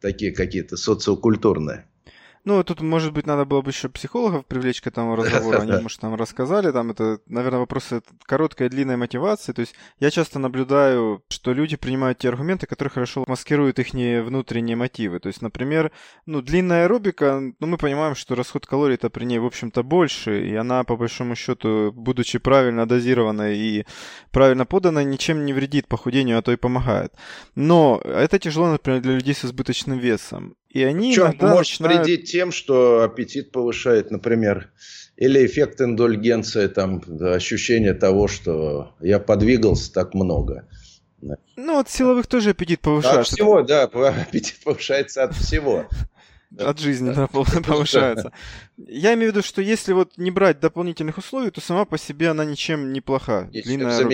такие 0.01 0.33
какие-то 0.33 0.77
социокультурные. 0.77 1.87
Ну, 2.45 2.65
тут, 2.65 2.81
может 2.81 3.13
быть, 3.13 3.27
надо 3.27 3.45
было 3.45 3.63
бы 3.63 3.71
еще 3.71 3.89
психологов 3.89 4.47
привлечь 4.47 4.81
к 4.81 4.87
этому 4.89 5.15
разговору. 5.15 5.61
Они, 5.61 5.73
может, 5.83 6.01
там 6.01 6.15
рассказали. 6.17 6.73
Там 6.73 6.91
это, 6.91 7.21
наверное, 7.27 7.61
вопросы 7.61 8.03
короткой 8.25 8.67
и 8.67 8.71
длинной 8.71 8.97
мотивации. 8.97 9.53
То 9.53 9.61
есть 9.61 9.75
я 10.01 10.11
часто 10.11 10.41
наблюдаю, 10.41 11.23
что 11.29 11.53
люди 11.53 11.77
принимают 11.77 12.19
те 12.19 12.29
аргументы, 12.29 12.67
которые 12.67 12.91
хорошо 12.91 13.25
маскируют 13.29 13.79
их 13.79 13.93
внутренние 13.93 14.75
мотивы. 14.75 15.21
То 15.21 15.29
есть, 15.29 15.41
например, 15.41 15.93
ну, 16.27 16.43
длинная 16.43 16.85
аэробика, 16.85 17.41
ну, 17.61 17.67
мы 17.67 17.77
понимаем, 17.77 18.17
что 18.17 18.35
расход 18.35 18.67
калорий-то 18.67 19.09
при 19.09 19.25
ней, 19.25 19.39
в 19.39 19.47
общем-то, 19.47 19.85
больше. 19.85 20.45
И 20.45 20.55
она, 20.57 20.83
по 20.83 20.97
большому 20.97 21.37
счету, 21.37 21.93
будучи 21.95 22.39
правильно 22.39 22.89
дозированной 22.89 23.57
и 23.57 23.87
правильно 24.33 24.67
поданной, 24.67 25.05
ничем 25.05 25.45
не 25.45 25.53
вредит 25.53 25.87
похудению, 25.87 26.39
а 26.39 26.43
то 26.43 26.51
и 26.51 26.57
помогает. 26.57 27.13
Но 27.55 28.01
это 28.05 28.41
тяжело, 28.41 28.73
например, 28.73 29.01
для 29.01 29.13
людей 29.13 29.35
с 29.35 29.45
избыточным 29.45 29.99
весом. 29.99 30.57
И 30.73 30.83
они 30.83 31.11
Причем 31.11 31.37
может 31.39 31.81
начинают... 31.81 32.07
вредить 32.07 32.31
тем, 32.31 32.51
что 32.51 33.03
аппетит 33.03 33.53
повышает, 33.53 34.11
например, 34.11 34.73
или 35.17 35.45
эффект 35.45 35.83
индульгенции, 35.83 36.67
там, 36.69 37.03
ощущение 37.21 37.93
того, 37.93 38.27
что 38.27 38.95
я 39.01 39.19
подвигался 39.19 39.93
так 39.93 40.15
много. 40.15 40.67
Ну, 41.57 41.79
от 41.79 41.91
силовых 41.91 42.27
тоже 42.27 42.51
аппетит 42.51 42.81
повышается. 42.81 43.21
От 43.21 43.27
всего, 43.27 43.63
да, 43.63 43.83
аппетит 44.23 44.57
повышается 44.65 45.25
от 45.25 45.35
всего. 45.35 45.87
От 46.59 46.79
жизни, 46.81 47.15
да, 47.15 47.27
повышается. 47.67 48.31
Я 48.77 49.15
имею 49.15 49.33
в 49.33 49.35
виду, 49.35 49.43
что 49.43 49.63
если 49.63 49.95
вот 49.95 50.19
не 50.19 50.31
брать 50.31 50.61
дополнительных 50.61 51.17
условий, 51.17 51.51
то 51.51 51.63
сама 51.63 51.87
по 51.87 51.97
себе 51.97 52.29
она 52.29 52.45
ничем 52.45 52.93
не 52.93 53.01
плоха. 53.01 53.49
Длинная. 53.51 54.05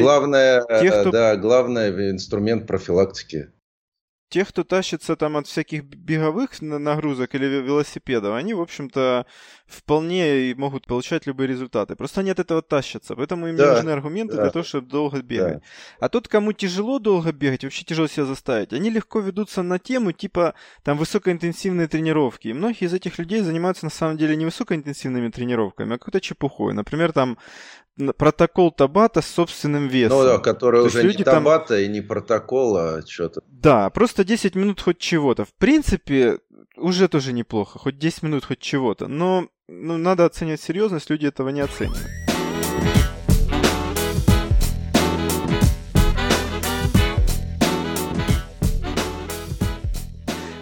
Главное, 0.00 0.62
кто... 0.62 1.10
да, 1.10 1.36
главное 1.36 2.10
инструмент 2.10 2.66
профилактики 2.66 3.50
те, 4.28 4.44
кто 4.44 4.62
тащится 4.64 5.16
там 5.16 5.36
от 5.36 5.46
всяких 5.46 5.84
беговых 5.84 6.60
нагрузок 6.60 7.34
или 7.34 7.46
велосипедов, 7.46 8.34
они, 8.34 8.54
в 8.54 8.60
общем-то, 8.60 9.26
вполне 9.66 10.54
могут 10.56 10.86
получать 10.86 11.26
любые 11.26 11.48
результаты. 11.48 11.96
Просто 11.96 12.20
они 12.20 12.30
от 12.30 12.38
этого 12.38 12.62
тащатся, 12.62 13.16
поэтому 13.16 13.48
им 13.48 13.56
да, 13.56 13.64
не 13.64 13.74
нужны 13.76 13.90
аргументы 13.90 14.36
да, 14.36 14.42
для 14.42 14.50
того, 14.50 14.64
чтобы 14.64 14.88
долго 14.88 15.22
бегать. 15.22 15.54
Да. 15.54 15.60
А 16.00 16.08
тот, 16.08 16.28
кому 16.28 16.52
тяжело 16.52 16.98
долго 16.98 17.32
бегать, 17.32 17.64
вообще 17.64 17.84
тяжело 17.84 18.06
себя 18.06 18.26
заставить, 18.26 18.72
они 18.72 18.90
легко 18.90 19.20
ведутся 19.20 19.62
на 19.62 19.78
тему 19.78 20.12
типа 20.12 20.54
там 20.82 20.98
высокоинтенсивные 20.98 21.88
тренировки. 21.88 22.48
И 22.48 22.52
многие 22.52 22.84
из 22.84 22.94
этих 22.94 23.18
людей 23.18 23.40
занимаются 23.40 23.86
на 23.86 23.90
самом 23.90 24.18
деле 24.18 24.36
не 24.36 24.44
высокоинтенсивными 24.44 25.30
тренировками, 25.30 25.94
а 25.94 25.98
какой-то 25.98 26.20
чепухой. 26.20 26.74
Например, 26.74 27.12
там 27.12 27.38
протокол 28.16 28.72
Табата 28.72 29.22
с 29.22 29.26
собственным 29.26 29.88
весом. 29.88 30.18
Ну 30.18 30.24
да, 30.24 30.38
который 30.38 30.80
То 30.80 30.86
уже 30.86 31.04
не 31.04 31.24
Табата 31.24 31.74
там... 31.74 31.78
и 31.78 31.88
не 31.88 32.00
протокол, 32.00 32.76
а 32.76 33.02
что-то. 33.06 33.42
Да, 33.48 33.90
просто 33.90 34.24
10 34.24 34.54
минут 34.54 34.80
хоть 34.80 34.98
чего-то. 34.98 35.44
В 35.44 35.52
принципе, 35.54 36.38
уже 36.76 37.08
тоже 37.08 37.32
неплохо. 37.32 37.78
Хоть 37.78 37.98
10 37.98 38.22
минут, 38.22 38.44
хоть 38.44 38.60
чего-то. 38.60 39.08
Но 39.08 39.48
ну, 39.68 39.98
надо 39.98 40.24
оценивать 40.24 40.60
серьезность, 40.60 41.10
люди 41.10 41.26
этого 41.26 41.50
не 41.50 41.60
оценивают. 41.60 42.27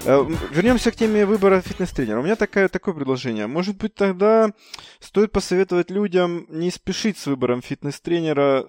Вернемся 0.06 0.90
к 0.90 0.96
теме 0.96 1.26
выбора 1.26 1.60
фитнес-тренера. 1.60 2.20
У 2.20 2.22
меня 2.22 2.36
такое, 2.36 2.68
такое 2.68 2.94
предложение. 2.94 3.46
Может 3.46 3.76
быть, 3.76 3.94
тогда 3.94 4.52
стоит 5.00 5.32
посоветовать 5.32 5.90
людям 5.90 6.46
не 6.48 6.70
спешить 6.70 7.18
с 7.18 7.26
выбором 7.26 7.62
фитнес-тренера 7.62 8.66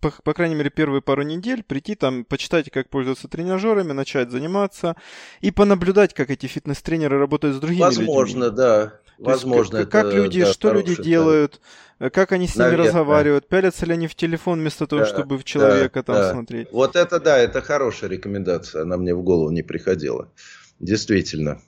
по, 0.00 0.12
по 0.22 0.32
крайней 0.32 0.54
мере, 0.54 0.70
первые 0.70 1.02
пару 1.02 1.22
недель, 1.22 1.62
прийти 1.64 1.94
там, 1.94 2.24
почитать, 2.24 2.70
как 2.70 2.88
пользоваться 2.88 3.28
тренажерами, 3.28 3.92
начать 3.92 4.30
заниматься 4.30 4.96
и 5.40 5.50
понаблюдать, 5.50 6.14
как 6.14 6.30
эти 6.30 6.46
фитнес-тренеры 6.46 7.18
работают 7.18 7.56
с 7.56 7.60
другими 7.60 7.82
Возможно, 7.82 8.44
людьми. 8.44 8.56
да. 8.56 8.92
Возможно, 9.18 9.78
есть, 9.78 9.90
как, 9.90 10.06
это, 10.06 10.10
как 10.10 10.22
люди, 10.22 10.44
да, 10.44 10.52
что 10.52 10.72
люди 10.72 11.02
делают, 11.02 11.60
да. 11.98 12.10
как 12.10 12.32
они 12.32 12.46
с 12.46 12.54
ними 12.54 12.64
Наверное. 12.64 12.86
разговаривают, 12.86 13.48
пялятся 13.48 13.84
ли 13.86 13.92
они 13.94 14.06
в 14.06 14.14
телефон 14.14 14.60
вместо 14.60 14.86
того, 14.86 15.02
да, 15.02 15.06
чтобы 15.06 15.38
в 15.38 15.44
человека 15.44 16.00
да, 16.00 16.02
там 16.02 16.16
да. 16.16 16.32
смотреть. 16.32 16.68
Вот 16.70 16.94
это 16.96 17.18
да, 17.18 17.38
это 17.38 17.60
хорошая 17.60 18.10
рекомендация, 18.10 18.82
она 18.82 18.96
мне 18.96 19.14
в 19.14 19.22
голову 19.22 19.50
не 19.50 19.62
приходила. 19.62 20.32
Действительно. 20.78 21.60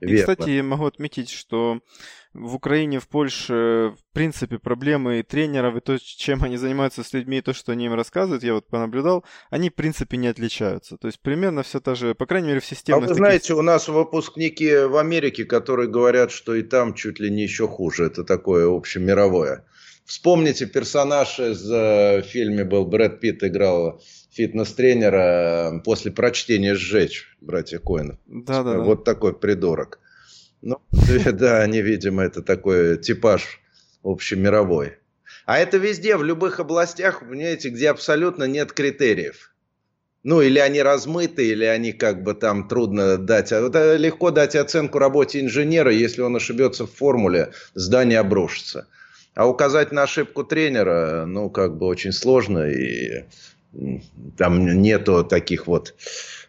И, 0.00 0.06
Верно. 0.06 0.34
кстати, 0.34 0.60
могу 0.60 0.86
отметить, 0.86 1.28
что 1.28 1.80
в 2.38 2.54
Украине, 2.54 3.00
в 3.00 3.08
Польше, 3.08 3.92
в 3.96 4.14
принципе, 4.14 4.58
проблемы 4.58 5.22
тренеров 5.22 5.76
и 5.76 5.80
то, 5.80 5.98
чем 5.98 6.44
они 6.44 6.56
занимаются 6.56 7.02
с 7.02 7.12
людьми, 7.12 7.38
и 7.38 7.42
то, 7.42 7.52
что 7.52 7.72
они 7.72 7.86
им 7.86 7.94
рассказывают, 7.94 8.42
я 8.44 8.54
вот 8.54 8.68
понаблюдал, 8.68 9.24
они, 9.50 9.70
в 9.70 9.74
принципе, 9.74 10.16
не 10.16 10.28
отличаются. 10.28 10.96
То 10.96 11.08
есть 11.08 11.20
примерно 11.20 11.62
все 11.62 11.80
та 11.80 11.94
же, 11.94 12.14
по 12.14 12.26
крайней 12.26 12.48
мере, 12.48 12.60
в 12.60 12.66
системных... 12.66 13.10
А 13.10 13.12
вы 13.12 13.14
знаете, 13.14 13.54
у 13.54 13.62
нас 13.62 13.88
выпускники 13.88 14.84
в 14.86 14.96
Америке, 14.96 15.44
которые 15.44 15.88
говорят, 15.88 16.30
что 16.30 16.54
и 16.54 16.62
там 16.62 16.94
чуть 16.94 17.20
ли 17.20 17.30
не 17.30 17.42
еще 17.42 17.66
хуже. 17.66 18.04
Это 18.06 18.24
такое 18.24 18.68
общемировое. 18.68 19.64
Вспомните, 20.04 20.66
персонаж 20.66 21.38
из 21.38 21.70
э, 21.70 22.22
фильме 22.22 22.64
был, 22.64 22.86
Брэд 22.86 23.20
Питт 23.20 23.44
играл 23.44 24.00
фитнес-тренера 24.30 25.72
э, 25.74 25.80
после 25.84 26.10
прочтения 26.10 26.74
«Сжечь» 26.74 27.36
братья 27.40 27.78
Коинов. 27.78 28.16
Да, 28.26 28.62
да, 28.62 28.78
вот 28.78 29.04
да. 29.04 29.12
такой 29.12 29.38
придурок. 29.38 30.00
Ну, 30.62 30.80
да, 31.32 31.62
они, 31.62 31.80
видимо, 31.82 32.24
это 32.24 32.42
такой 32.42 32.98
типаж 32.98 33.60
общемировой. 34.02 34.98
А 35.46 35.58
это 35.58 35.78
везде, 35.78 36.16
в 36.16 36.24
любых 36.24 36.60
областях, 36.60 37.20
понимаете, 37.20 37.70
где 37.70 37.90
абсолютно 37.90 38.44
нет 38.44 38.72
критериев. 38.72 39.54
Ну, 40.24 40.42
или 40.42 40.58
они 40.58 40.82
размыты, 40.82 41.46
или 41.46 41.64
они 41.64 41.92
как 41.92 42.22
бы 42.22 42.34
там 42.34 42.68
трудно 42.68 43.16
дать. 43.16 43.52
А 43.52 43.70
э, 43.72 43.96
легко 43.96 44.30
дать 44.30 44.56
оценку 44.56 44.98
работе 44.98 45.40
инженера, 45.40 45.90
если 45.90 46.22
он 46.22 46.36
ошибется 46.36 46.86
в 46.86 46.92
формуле, 46.92 47.52
здание 47.74 48.18
обрушится. 48.18 48.88
А 49.34 49.48
указать 49.48 49.92
на 49.92 50.02
ошибку 50.02 50.44
тренера, 50.44 51.24
ну, 51.24 51.48
как 51.48 51.78
бы 51.78 51.86
очень 51.86 52.12
сложно, 52.12 52.68
и 52.68 53.24
там 54.36 54.82
нету 54.82 55.24
таких 55.24 55.66
вот 55.66 55.94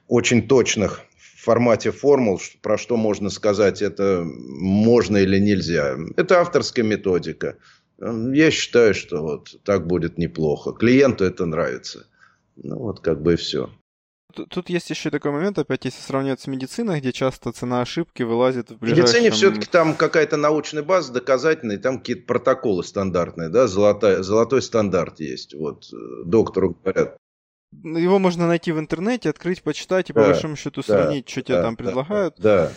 очень 0.08 0.48
точных 0.48 1.02
формате 1.42 1.92
формул, 1.92 2.40
про 2.62 2.78
что 2.78 2.98
можно 2.98 3.30
сказать, 3.30 3.82
это 3.82 4.24
можно 4.26 5.18
или 5.18 5.40
нельзя. 5.40 5.98
Это 6.18 6.42
авторская 6.42 6.86
методика. 6.86 7.58
Я 8.00 8.52
считаю, 8.52 8.94
что 8.94 9.22
вот 9.22 9.64
так 9.64 9.88
будет 9.88 10.18
неплохо. 10.18 10.72
Клиенту 10.72 11.26
это 11.26 11.46
нравится. 11.46 12.08
Ну 12.56 12.78
вот 12.78 13.00
как 13.02 13.22
бы 13.22 13.34
и 13.34 13.36
все. 13.36 13.70
Тут 14.34 14.70
есть 14.70 14.90
еще 14.92 15.10
такой 15.10 15.32
момент, 15.32 15.58
опять 15.58 15.86
если 15.86 16.02
сравнивать 16.02 16.40
с 16.40 16.48
медициной, 16.48 17.00
где 17.00 17.12
часто 17.12 17.52
цена 17.52 17.82
ошибки 17.82 18.22
вылазит 18.22 18.70
в 18.70 18.78
ближайшем... 18.78 19.06
В 19.06 19.08
медицине 19.08 19.32
все-таки 19.32 19.66
там 19.66 19.96
какая-то 19.96 20.38
научная 20.38 20.84
база 20.84 21.12
доказательная, 21.14 21.80
там 21.80 21.98
какие-то 21.98 22.28
протоколы 22.28 22.84
стандартные, 22.84 23.50
да, 23.50 23.68
золотой, 23.68 24.24
золотой 24.24 24.62
стандарт 24.62 25.20
есть. 25.20 25.56
Вот 25.56 25.92
э, 25.92 26.24
доктору 26.26 26.78
говорят, 26.84 27.18
его 27.72 28.20
можно 28.20 28.48
найти 28.48 28.72
в 28.72 28.80
интернете, 28.80 29.30
открыть, 29.30 29.62
почитать 29.62 30.10
и 30.10 30.14
по 30.14 30.22
большому 30.22 30.56
счету 30.56 30.82
сравнить, 30.82 31.26
да, 31.26 31.32
что 31.32 31.42
тебе 31.42 31.56
да, 31.56 31.64
там 31.64 31.76
предлагают. 31.76 32.36
Да 32.38 32.72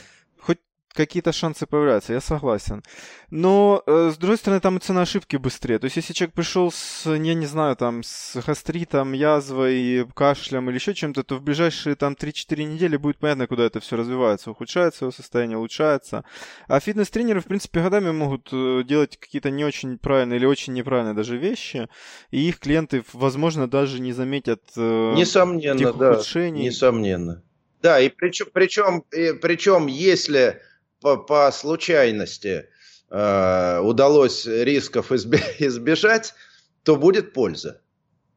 какие-то 0.92 1.32
шансы 1.32 1.66
появляются, 1.66 2.12
я 2.12 2.20
согласен. 2.20 2.82
Но, 3.30 3.82
э, 3.86 4.10
с 4.12 4.16
другой 4.16 4.36
стороны, 4.36 4.60
там 4.60 4.76
и 4.76 4.80
цена 4.80 5.02
ошибки 5.02 5.36
быстрее. 5.36 5.78
То 5.78 5.86
есть, 5.86 5.96
если 5.96 6.12
человек 6.12 6.34
пришел 6.34 6.70
с, 6.70 7.06
я 7.06 7.34
не 7.34 7.46
знаю, 7.46 7.76
там, 7.76 8.02
с 8.02 8.36
гастритом, 8.46 9.12
язвой, 9.12 10.06
кашлем 10.14 10.68
или 10.68 10.76
еще 10.76 10.94
чем-то, 10.94 11.22
то 11.22 11.36
в 11.36 11.42
ближайшие 11.42 11.94
там 11.94 12.14
3-4 12.14 12.64
недели 12.64 12.96
будет 12.96 13.18
понятно, 13.18 13.46
куда 13.46 13.64
это 13.64 13.80
все 13.80 13.96
развивается. 13.96 14.50
Ухудшается 14.50 15.04
его 15.04 15.12
состояние, 15.12 15.58
улучшается. 15.58 16.24
А 16.68 16.80
фитнес-тренеры, 16.80 17.40
в 17.40 17.46
принципе, 17.46 17.80
годами 17.80 18.10
могут 18.10 18.48
э, 18.52 18.82
делать 18.84 19.16
какие-то 19.16 19.50
не 19.50 19.64
очень 19.64 19.98
правильные 19.98 20.38
или 20.38 20.46
очень 20.46 20.72
неправильные 20.72 21.14
даже 21.14 21.36
вещи, 21.36 21.88
и 22.30 22.48
их 22.48 22.58
клиенты, 22.58 23.04
возможно, 23.12 23.68
даже 23.68 24.00
не 24.00 24.12
заметят 24.12 24.62
э, 24.76 25.14
несомненно, 25.16 25.78
тех 25.78 25.94
ухудшений. 25.94 26.62
Да, 26.62 26.66
несомненно. 26.66 27.42
Да, 27.82 28.00
и 28.00 28.08
причем, 28.08 28.46
причем, 28.52 29.04
и 29.10 29.32
причем 29.32 29.86
если 29.88 30.60
по, 31.02 31.16
по 31.16 31.50
случайности 31.52 32.68
э, 33.10 33.80
удалось 33.80 34.46
рисков 34.46 35.12
избежать, 35.12 36.34
то 36.82 36.96
будет 36.96 37.32
польза. 37.32 37.80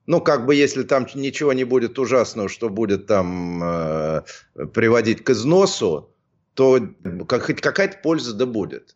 Ну, 0.08 0.22
как 0.22 0.46
бы, 0.46 0.54
если 0.54 0.84
там 0.84 1.08
ничего 1.16 1.54
не 1.54 1.64
будет 1.64 1.98
ужасного, 1.98 2.50
что 2.50 2.70
будет 2.70 3.08
там 3.08 3.64
э, 3.64 4.22
приводить 4.74 5.24
к 5.24 5.32
износу, 5.32 6.14
то 6.54 6.80
как, 7.28 7.44
хоть 7.44 7.62
какая-то 7.62 7.98
польза 8.04 8.34
да 8.34 8.46
будет. 8.46 8.96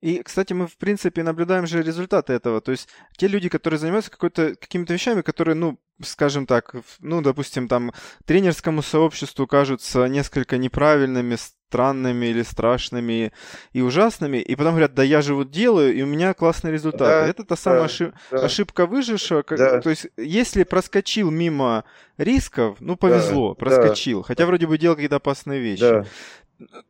И, 0.00 0.22
кстати, 0.22 0.52
мы, 0.52 0.68
в 0.68 0.76
принципе, 0.76 1.22
наблюдаем 1.22 1.66
же 1.66 1.82
результаты 1.82 2.32
этого. 2.32 2.60
То 2.60 2.70
есть 2.70 2.88
те 3.16 3.26
люди, 3.26 3.48
которые 3.48 3.78
занимаются 3.78 4.10
какой-то, 4.10 4.54
какими-то 4.54 4.92
вещами, 4.92 5.22
которые, 5.22 5.56
ну, 5.56 5.78
скажем 6.02 6.46
так, 6.46 6.74
ну, 7.00 7.20
допустим, 7.20 7.66
там, 7.66 7.92
тренерскому 8.24 8.82
сообществу 8.82 9.48
кажутся 9.48 10.06
несколько 10.06 10.56
неправильными, 10.56 11.36
странными 11.68 12.26
или 12.26 12.42
страшными 12.42 13.32
и 13.72 13.82
ужасными, 13.82 14.38
и 14.38 14.54
потом 14.54 14.72
говорят, 14.72 14.94
да 14.94 15.02
я 15.02 15.20
же 15.20 15.34
вот 15.34 15.50
делаю, 15.50 15.94
и 15.94 16.02
у 16.02 16.06
меня 16.06 16.32
классный 16.32 16.70
результат. 16.70 17.00
Да, 17.00 17.26
Это 17.26 17.44
та 17.44 17.56
самая 17.56 17.80
да, 17.80 17.86
ошиб... 17.86 18.14
да. 18.30 18.38
ошибка 18.38 18.86
выжившего. 18.86 19.42
Как... 19.42 19.58
Да. 19.58 19.80
То 19.80 19.90
есть, 19.90 20.06
если 20.16 20.62
проскочил 20.62 21.30
мимо 21.30 21.84
рисков, 22.16 22.76
ну, 22.80 22.96
повезло, 22.96 23.54
да, 23.54 23.54
проскочил, 23.56 24.20
да. 24.20 24.28
хотя 24.28 24.46
вроде 24.46 24.66
бы 24.68 24.78
делал 24.78 24.94
какие-то 24.94 25.16
опасные 25.16 25.60
вещи. 25.60 25.80
Да 25.80 26.06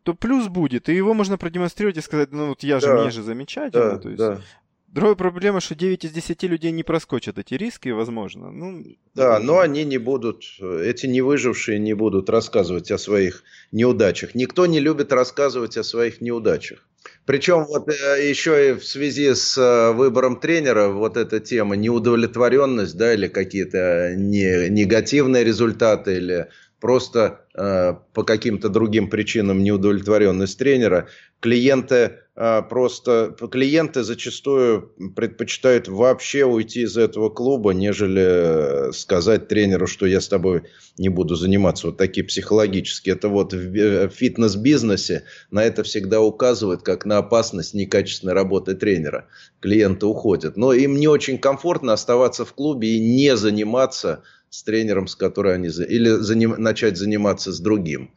то 0.02 0.14
плюс 0.14 0.48
будет, 0.48 0.88
и 0.88 0.94
его 0.94 1.14
можно 1.14 1.38
продемонстрировать 1.38 1.96
и 1.96 2.00
сказать, 2.00 2.32
ну 2.32 2.48
вот 2.48 2.62
я 2.62 2.80
же, 2.80 2.86
да, 2.86 3.02
мне 3.02 3.10
же 3.10 3.22
замечательно. 3.22 3.92
Да, 3.92 3.98
то 3.98 4.08
есть, 4.08 4.18
да. 4.18 4.40
Другая 4.88 5.16
проблема, 5.16 5.60
что 5.60 5.74
9 5.74 6.06
из 6.06 6.12
10 6.12 6.42
людей 6.44 6.70
не 6.72 6.82
проскочат 6.82 7.38
эти 7.38 7.54
риски, 7.54 7.90
возможно. 7.90 8.50
Ну, 8.50 8.84
да, 9.14 9.38
но 9.38 9.58
они 9.58 9.84
не 9.84 9.98
будут, 9.98 10.44
эти 10.60 11.06
не 11.06 11.20
выжившие 11.20 11.78
не 11.78 11.92
будут 11.92 12.30
рассказывать 12.30 12.90
о 12.90 12.96
своих 12.96 13.44
неудачах. 13.70 14.34
Никто 14.34 14.64
не 14.64 14.80
любит 14.80 15.12
рассказывать 15.12 15.76
о 15.76 15.84
своих 15.84 16.22
неудачах. 16.22 16.88
Причем 17.26 17.64
вот 17.64 17.88
э, 17.90 18.28
еще 18.28 18.70
и 18.70 18.72
в 18.72 18.84
связи 18.84 19.34
с 19.34 19.58
э, 19.58 19.92
выбором 19.92 20.40
тренера 20.40 20.88
вот 20.88 21.18
эта 21.18 21.40
тема 21.40 21.76
неудовлетворенность, 21.76 22.96
да, 22.96 23.12
или 23.12 23.28
какие-то 23.28 24.14
не, 24.16 24.70
негативные 24.70 25.44
результаты, 25.44 26.16
или 26.16 26.48
просто 26.80 27.40
э, 27.54 27.94
по 28.14 28.22
каким-то 28.22 28.68
другим 28.68 29.10
причинам 29.10 29.62
неудовлетворенность 29.62 30.58
тренера, 30.58 31.08
клиенты 31.40 32.20
э, 32.36 32.62
просто 32.62 33.34
клиенты 33.50 34.04
зачастую 34.04 34.92
предпочитают 35.16 35.88
вообще 35.88 36.44
уйти 36.44 36.82
из 36.82 36.96
этого 36.96 37.30
клуба, 37.30 37.72
нежели 37.72 38.92
сказать 38.92 39.48
тренеру, 39.48 39.86
что 39.88 40.06
я 40.06 40.20
с 40.20 40.28
тобой 40.28 40.62
не 40.98 41.08
буду 41.08 41.34
заниматься. 41.34 41.88
Вот 41.88 41.96
такие 41.96 42.24
психологические. 42.24 43.16
Это 43.16 43.28
вот 43.28 43.52
в, 43.52 43.56
в 43.56 44.10
фитнес-бизнесе 44.10 45.24
на 45.50 45.64
это 45.64 45.82
всегда 45.82 46.20
указывают 46.20 46.82
как 46.82 47.04
на 47.06 47.18
опасность 47.18 47.74
некачественной 47.74 48.34
работы 48.34 48.74
тренера. 48.74 49.26
Клиенты 49.60 50.06
уходят. 50.06 50.56
Но 50.56 50.72
им 50.72 50.96
не 50.96 51.08
очень 51.08 51.38
комфортно 51.38 51.92
оставаться 51.92 52.44
в 52.44 52.52
клубе 52.52 52.88
и 52.88 53.00
не 53.00 53.36
заниматься 53.36 54.22
с 54.50 54.62
тренером, 54.62 55.06
с 55.06 55.16
которым 55.16 55.54
они... 55.54 55.68
Или 55.68 56.10
заним, 56.10 56.54
начать 56.58 56.96
заниматься 56.96 57.52
с 57.52 57.60
другим. 57.60 58.10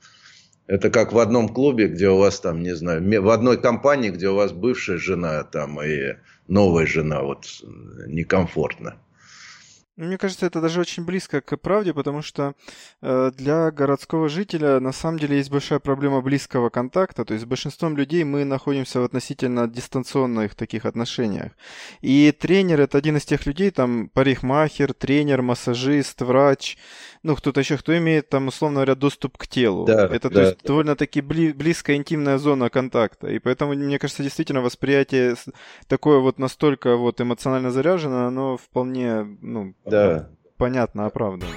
Это 0.67 0.89
как 0.89 1.11
в 1.11 1.19
одном 1.19 1.49
клубе, 1.49 1.87
где 1.87 2.09
у 2.09 2.17
вас 2.17 2.39
там, 2.39 2.63
не 2.63 2.75
знаю, 2.75 3.03
в 3.21 3.29
одной 3.29 3.61
компании, 3.61 4.09
где 4.09 4.29
у 4.29 4.35
вас 4.35 4.51
бывшая 4.51 4.97
жена 4.97 5.43
там 5.43 5.81
и 5.81 6.15
новая 6.47 6.85
жена, 6.85 7.23
вот 7.23 7.45
некомфортно. 8.07 8.95
Мне 9.97 10.17
кажется, 10.17 10.45
это 10.45 10.61
даже 10.61 10.79
очень 10.79 11.03
близко 11.03 11.41
к 11.41 11.57
правде, 11.57 11.93
потому 11.93 12.21
что 12.21 12.53
э, 13.01 13.31
для 13.35 13.71
городского 13.71 14.29
жителя 14.29 14.79
на 14.79 14.93
самом 14.93 15.19
деле 15.19 15.37
есть 15.37 15.51
большая 15.51 15.79
проблема 15.79 16.21
близкого 16.21 16.69
контакта. 16.69 17.25
То 17.25 17.33
есть 17.33 17.45
с 17.45 17.47
большинством 17.47 17.97
людей 17.97 18.23
мы 18.23 18.45
находимся 18.45 19.01
в 19.01 19.03
относительно 19.03 19.67
дистанционных 19.67 20.55
таких 20.55 20.85
отношениях. 20.85 21.51
И 21.99 22.31
тренер 22.31 22.79
это 22.79 22.97
один 22.97 23.17
из 23.17 23.25
тех 23.25 23.45
людей, 23.45 23.69
там 23.69 24.09
парикмахер, 24.09 24.93
тренер, 24.93 25.41
массажист, 25.41 26.21
врач, 26.21 26.77
ну 27.23 27.35
кто-то 27.35 27.59
еще, 27.59 27.77
кто 27.77 27.95
имеет 27.97 28.29
там, 28.29 28.47
условно 28.47 28.77
говоря, 28.77 28.95
доступ 28.95 29.37
к 29.37 29.45
телу. 29.45 29.85
Да, 29.85 30.05
это 30.07 30.29
да, 30.29 30.35
то 30.35 30.41
есть 30.41 30.63
довольно-таки 30.63 31.19
бли- 31.19 31.53
близкая 31.53 31.97
интимная 31.97 32.37
зона 32.37 32.69
контакта. 32.69 33.27
И 33.27 33.39
поэтому, 33.39 33.73
мне 33.73 33.99
кажется, 33.99 34.23
действительно 34.23 34.61
восприятие 34.61 35.35
такое 35.87 36.19
вот 36.19 36.39
настолько 36.39 36.95
вот 36.95 37.19
эмоционально 37.19 37.71
заряжено, 37.71 38.27
оно 38.27 38.57
вполне, 38.57 39.23
ну, 39.41 39.75
да. 39.85 40.29
понятно, 40.57 41.05
оправданно. 41.05 41.51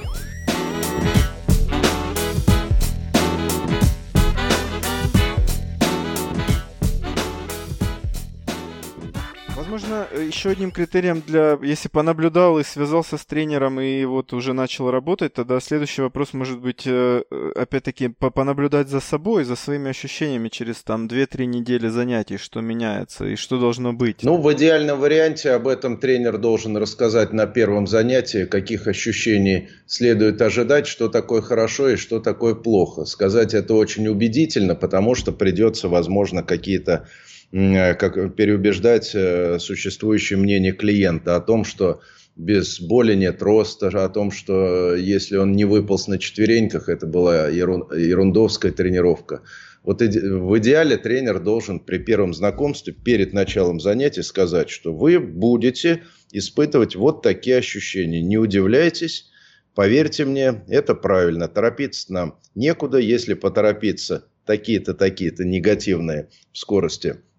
Возможно, 9.74 10.06
еще 10.24 10.50
одним 10.50 10.70
критерием 10.70 11.20
для, 11.26 11.58
если 11.60 11.88
понаблюдал 11.88 12.60
и 12.60 12.62
связался 12.62 13.18
с 13.18 13.26
тренером 13.26 13.80
и 13.80 14.04
вот 14.04 14.32
уже 14.32 14.52
начал 14.52 14.88
работать, 14.88 15.32
тогда 15.34 15.58
следующий 15.58 16.00
вопрос 16.00 16.32
может 16.32 16.60
быть, 16.60 16.84
э, 16.86 17.22
опять-таки, 17.56 18.06
понаблюдать 18.06 18.88
за 18.88 19.00
собой, 19.00 19.42
за 19.42 19.56
своими 19.56 19.90
ощущениями 19.90 20.48
через 20.48 20.84
там 20.84 21.08
2-3 21.08 21.46
недели 21.46 21.88
занятий, 21.88 22.36
что 22.36 22.60
меняется 22.60 23.26
и 23.26 23.34
что 23.34 23.58
должно 23.58 23.92
быть. 23.92 24.22
Ну, 24.22 24.36
в 24.36 24.52
идеальном 24.52 25.00
варианте 25.00 25.50
об 25.50 25.66
этом 25.66 25.98
тренер 25.98 26.38
должен 26.38 26.76
рассказать 26.76 27.32
на 27.32 27.48
первом 27.48 27.88
занятии, 27.88 28.44
каких 28.44 28.86
ощущений 28.86 29.70
следует 29.86 30.40
ожидать, 30.40 30.86
что 30.86 31.08
такое 31.08 31.42
хорошо 31.42 31.88
и 31.88 31.96
что 31.96 32.20
такое 32.20 32.54
плохо. 32.54 33.06
Сказать 33.06 33.54
это 33.54 33.74
очень 33.74 34.06
убедительно, 34.06 34.76
потому 34.76 35.16
что 35.16 35.32
придется, 35.32 35.88
возможно, 35.88 36.44
какие-то 36.44 36.92
Э, 36.92 37.33
как 37.54 38.34
переубеждать 38.34 39.12
э, 39.14 39.60
существующее 39.60 40.36
мнение 40.36 40.72
клиента 40.72 41.36
о 41.36 41.40
том, 41.40 41.64
что 41.64 42.00
без 42.34 42.80
боли 42.80 43.14
нет 43.14 43.40
роста, 43.42 43.86
о 44.04 44.08
том, 44.08 44.32
что 44.32 44.96
если 44.96 45.36
он 45.36 45.52
не 45.52 45.64
выполз 45.64 46.08
на 46.08 46.18
четвереньках, 46.18 46.88
это 46.88 47.06
была 47.06 47.46
ерундовская 47.46 48.72
тренировка. 48.72 49.42
Вот 49.84 50.00
в 50.00 50.58
идеале 50.58 50.96
тренер 50.96 51.38
должен 51.38 51.78
при 51.78 51.98
первом 51.98 52.34
знакомстве, 52.34 52.92
перед 52.92 53.32
началом 53.32 53.78
занятий 53.78 54.22
сказать, 54.22 54.68
что 54.68 54.92
вы 54.92 55.20
будете 55.20 56.02
испытывать 56.32 56.96
вот 56.96 57.22
такие 57.22 57.58
ощущения. 57.58 58.20
Не 58.20 58.36
удивляйтесь, 58.36 59.30
поверьте 59.76 60.24
мне, 60.24 60.64
это 60.66 60.96
правильно. 60.96 61.46
Торопиться 61.46 62.12
нам 62.12 62.40
некуда, 62.56 62.98
если 62.98 63.34
поторопиться 63.34 64.26
такие-то, 64.44 64.92
такие-то 64.92 65.44
негативные 65.44 66.30
в 66.52 66.58
скорости 66.58 67.18
Э, 67.18 67.33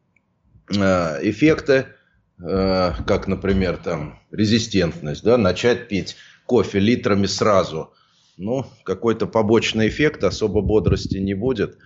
эффекты, 0.70 1.88
э, 2.40 2.92
как, 3.08 3.28
например, 3.28 3.78
там, 3.78 4.20
резистентность, 4.32 5.24
да, 5.24 5.38
начать 5.38 5.88
пить 5.88 6.16
кофе 6.46 6.80
литрами 6.80 7.26
сразу, 7.26 7.94
ну, 8.38 8.66
какой-то 8.84 9.28
побочный 9.28 9.88
эффект, 9.88 10.24
особо 10.24 10.62
бодрости 10.62 11.18
не 11.18 11.34
будет, 11.34 11.78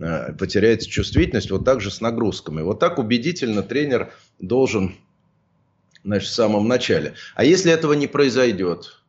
э, 0.00 0.32
потеряется 0.34 0.88
чувствительность, 0.88 1.50
вот 1.50 1.64
так 1.64 1.80
же 1.80 1.90
с 1.90 2.00
нагрузками. 2.00 2.62
Вот 2.62 2.78
так 2.78 2.98
убедительно 2.98 3.62
тренер 3.62 4.12
должен, 4.38 4.96
значит, 6.04 6.28
в 6.28 6.34
самом 6.34 6.68
начале. 6.68 7.14
А 7.34 7.44
если 7.44 7.72
этого 7.72 7.94
не 7.94 8.06
произойдет, 8.06 9.00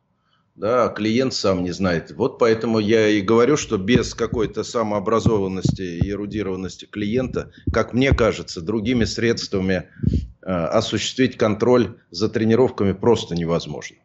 да, 0.58 0.88
клиент 0.88 1.34
сам 1.34 1.62
не 1.62 1.70
знает. 1.70 2.10
Вот 2.10 2.38
поэтому 2.38 2.80
я 2.80 3.08
и 3.08 3.20
говорю, 3.20 3.56
что 3.56 3.78
без 3.78 4.14
какой-то 4.14 4.64
самообразованности 4.64 5.82
и 5.82 6.10
эрудированности 6.10 6.84
клиента, 6.84 7.52
как 7.72 7.92
мне 7.92 8.12
кажется, 8.12 8.60
другими 8.60 9.04
средствами 9.04 9.88
э, 10.42 10.50
осуществить 10.50 11.36
контроль 11.38 11.98
за 12.10 12.28
тренировками 12.28 12.92
просто 12.92 13.36
невозможно. 13.36 13.98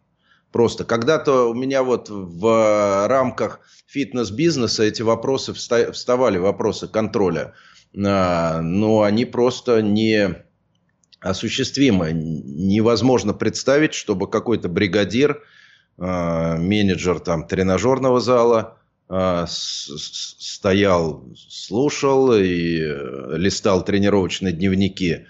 Просто 0.52 0.86
когда-то 0.86 1.50
у 1.50 1.56
меня 1.56 1.82
вот 1.82 2.10
в 2.10 3.08
рамках 3.08 3.62
фитнес-бизнеса 3.88 4.84
эти 4.84 5.02
вопросы 5.02 5.54
вставали, 5.54 6.38
вопросы 6.38 6.88
контроля. 6.88 7.56
А, 7.98 8.62
но 8.62 9.02
они 9.02 9.26
просто 9.26 9.82
не 9.82 10.44
осуществимы. 11.20 12.12
Невозможно 12.14 13.34
представить, 13.34 13.96
чтобы 13.96 14.30
какой-то 14.30 14.70
бригадир, 14.70 15.42
менеджер 15.98 17.20
там 17.20 17.48
тренажерного 17.48 18.20
зала 18.20 18.78
а, 19.16 19.46
стоял, 19.48 21.24
слушал 21.36 22.34
и 22.34 22.80
э, 22.80 23.38
листал 23.38 23.86
тренировочные 23.86 24.54
дневники 24.54 25.28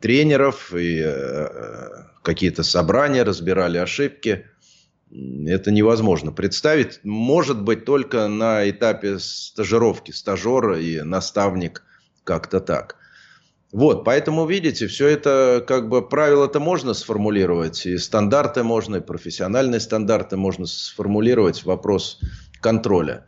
тренеров 0.00 0.74
и 0.74 1.02
э, 1.04 1.88
какие-то 2.22 2.62
собрания, 2.64 3.22
разбирали 3.22 3.78
ошибки. 3.78 4.46
Это 5.46 5.70
невозможно 5.70 6.32
представить. 6.32 7.00
Может 7.04 7.62
быть, 7.62 7.84
только 7.84 8.26
на 8.26 8.68
этапе 8.68 9.18
стажировки, 9.18 10.10
стажера 10.10 10.80
и 10.80 11.00
наставник 11.02 11.84
как-то 12.24 12.60
так. 12.60 12.96
Вот, 13.70 14.04
поэтому, 14.04 14.46
видите, 14.46 14.86
все 14.86 15.08
это, 15.08 15.62
как 15.66 15.88
бы, 15.90 16.06
правила-то 16.06 16.58
можно 16.58 16.94
сформулировать, 16.94 17.84
и 17.84 17.98
стандарты 17.98 18.62
можно, 18.62 18.96
и 18.96 19.00
профессиональные 19.00 19.80
стандарты 19.80 20.38
можно 20.38 20.64
сформулировать, 20.66 21.64
вопрос 21.64 22.18
контроля. 22.62 23.26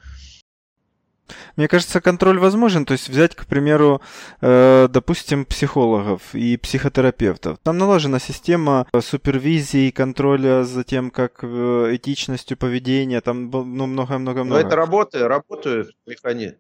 Мне 1.57 1.69
кажется, 1.69 2.01
контроль 2.01 2.39
возможен. 2.39 2.85
То 2.85 2.93
есть 2.93 3.09
взять, 3.09 3.35
к 3.35 3.47
примеру, 3.47 4.01
э, 4.41 4.89
допустим, 4.91 5.45
психологов 5.45 6.35
и 6.35 6.57
психотерапевтов. 6.57 7.59
Там 7.63 7.79
налажена 7.79 8.19
система 8.19 8.87
супервизии, 9.01 9.91
контроля 9.91 10.65
за 10.65 10.85
тем, 10.85 11.11
как 11.11 11.41
э, 11.43 11.97
этичностью 11.97 12.57
поведения, 12.57 13.21
там 13.21 13.51
ну, 13.51 13.87
много-много-много. 13.87 14.45
Но 14.45 14.59
это 14.59 14.77
работает, 14.77 15.27
работают 15.27 15.91
механизмы. 16.07 16.59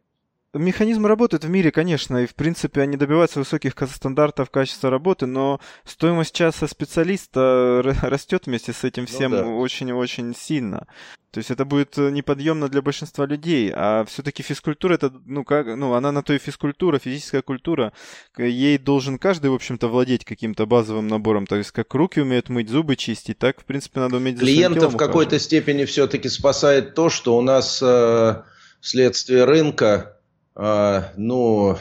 Механизмы 0.52 1.08
работают 1.08 1.44
в 1.44 1.48
мире, 1.48 1.70
конечно, 1.70 2.24
и 2.24 2.26
в 2.26 2.34
принципе 2.34 2.80
они 2.80 2.96
добиваются 2.96 3.38
высоких 3.38 3.72
стандартов 3.88 4.50
качества 4.50 4.90
работы, 4.90 5.26
но 5.26 5.60
стоимость 5.84 6.34
часа 6.34 6.66
специалиста 6.66 7.82
растет 8.02 8.46
вместе 8.46 8.72
с 8.72 8.82
этим 8.82 9.02
ну 9.02 9.06
всем 9.06 9.32
очень-очень 9.32 10.24
ну, 10.24 10.32
да. 10.32 10.38
сильно. 10.38 10.86
То 11.30 11.38
есть 11.38 11.52
это 11.52 11.64
будет 11.64 11.96
э, 11.98 12.10
неподъемно 12.10 12.68
для 12.68 12.82
большинства 12.82 13.26
людей, 13.26 13.70
а 13.72 14.04
все-таки 14.06 14.42
физкультура 14.42 14.94
это, 14.94 15.12
ну 15.24 15.44
как, 15.44 15.68
ну 15.76 15.94
она 15.94 16.10
на 16.10 16.24
то 16.24 16.32
и 16.32 16.38
физкультура, 16.38 16.98
физическая 16.98 17.42
культура, 17.42 17.92
ей 18.36 18.76
должен 18.76 19.18
каждый, 19.18 19.52
в 19.52 19.54
общем-то, 19.54 19.86
владеть 19.86 20.24
каким-то 20.24 20.66
базовым 20.66 21.06
набором, 21.06 21.46
то 21.46 21.54
есть 21.54 21.70
как 21.70 21.94
руки 21.94 22.20
умеют 22.20 22.48
мыть, 22.48 22.68
зубы 22.68 22.96
чистить, 22.96 23.38
так 23.38 23.60
в 23.60 23.64
принципе 23.64 24.00
надо 24.00 24.16
уметь. 24.16 24.40
Клиентов 24.40 24.94
в 24.94 24.96
какой-то 24.96 25.38
степени 25.38 25.84
все-таки 25.84 26.28
спасает 26.28 26.96
то, 26.96 27.08
что 27.08 27.38
у 27.38 27.40
нас 27.40 27.80
э, 27.80 28.42
вследствие 28.80 29.44
рынка 29.44 30.16
ну, 30.56 31.78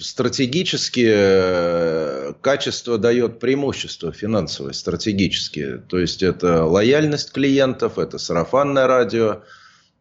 стратегически 0.00 1.06
э, 1.08 2.32
качество 2.40 2.98
дает 2.98 3.38
преимущество 3.40 4.12
финансовое, 4.12 4.72
стратегически. 4.72 5.78
То 5.88 5.98
есть 5.98 6.22
это 6.22 6.64
лояльность 6.64 7.32
клиентов, 7.32 7.98
это 7.98 8.18
сарафанное 8.18 8.86
радио, 8.86 9.42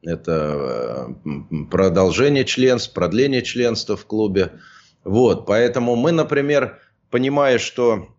это 0.04 1.10
э, 1.26 1.66
продолжение 1.72 2.46
членств, 2.46 2.94
продление 2.94 3.42
членства 3.42 3.96
в 3.96 4.06
клубе. 4.06 4.52
Вот, 5.04 5.46
поэтому 5.46 5.96
мы, 5.96 6.12
например, 6.12 6.80
понимая, 7.10 7.58
что 7.58 8.10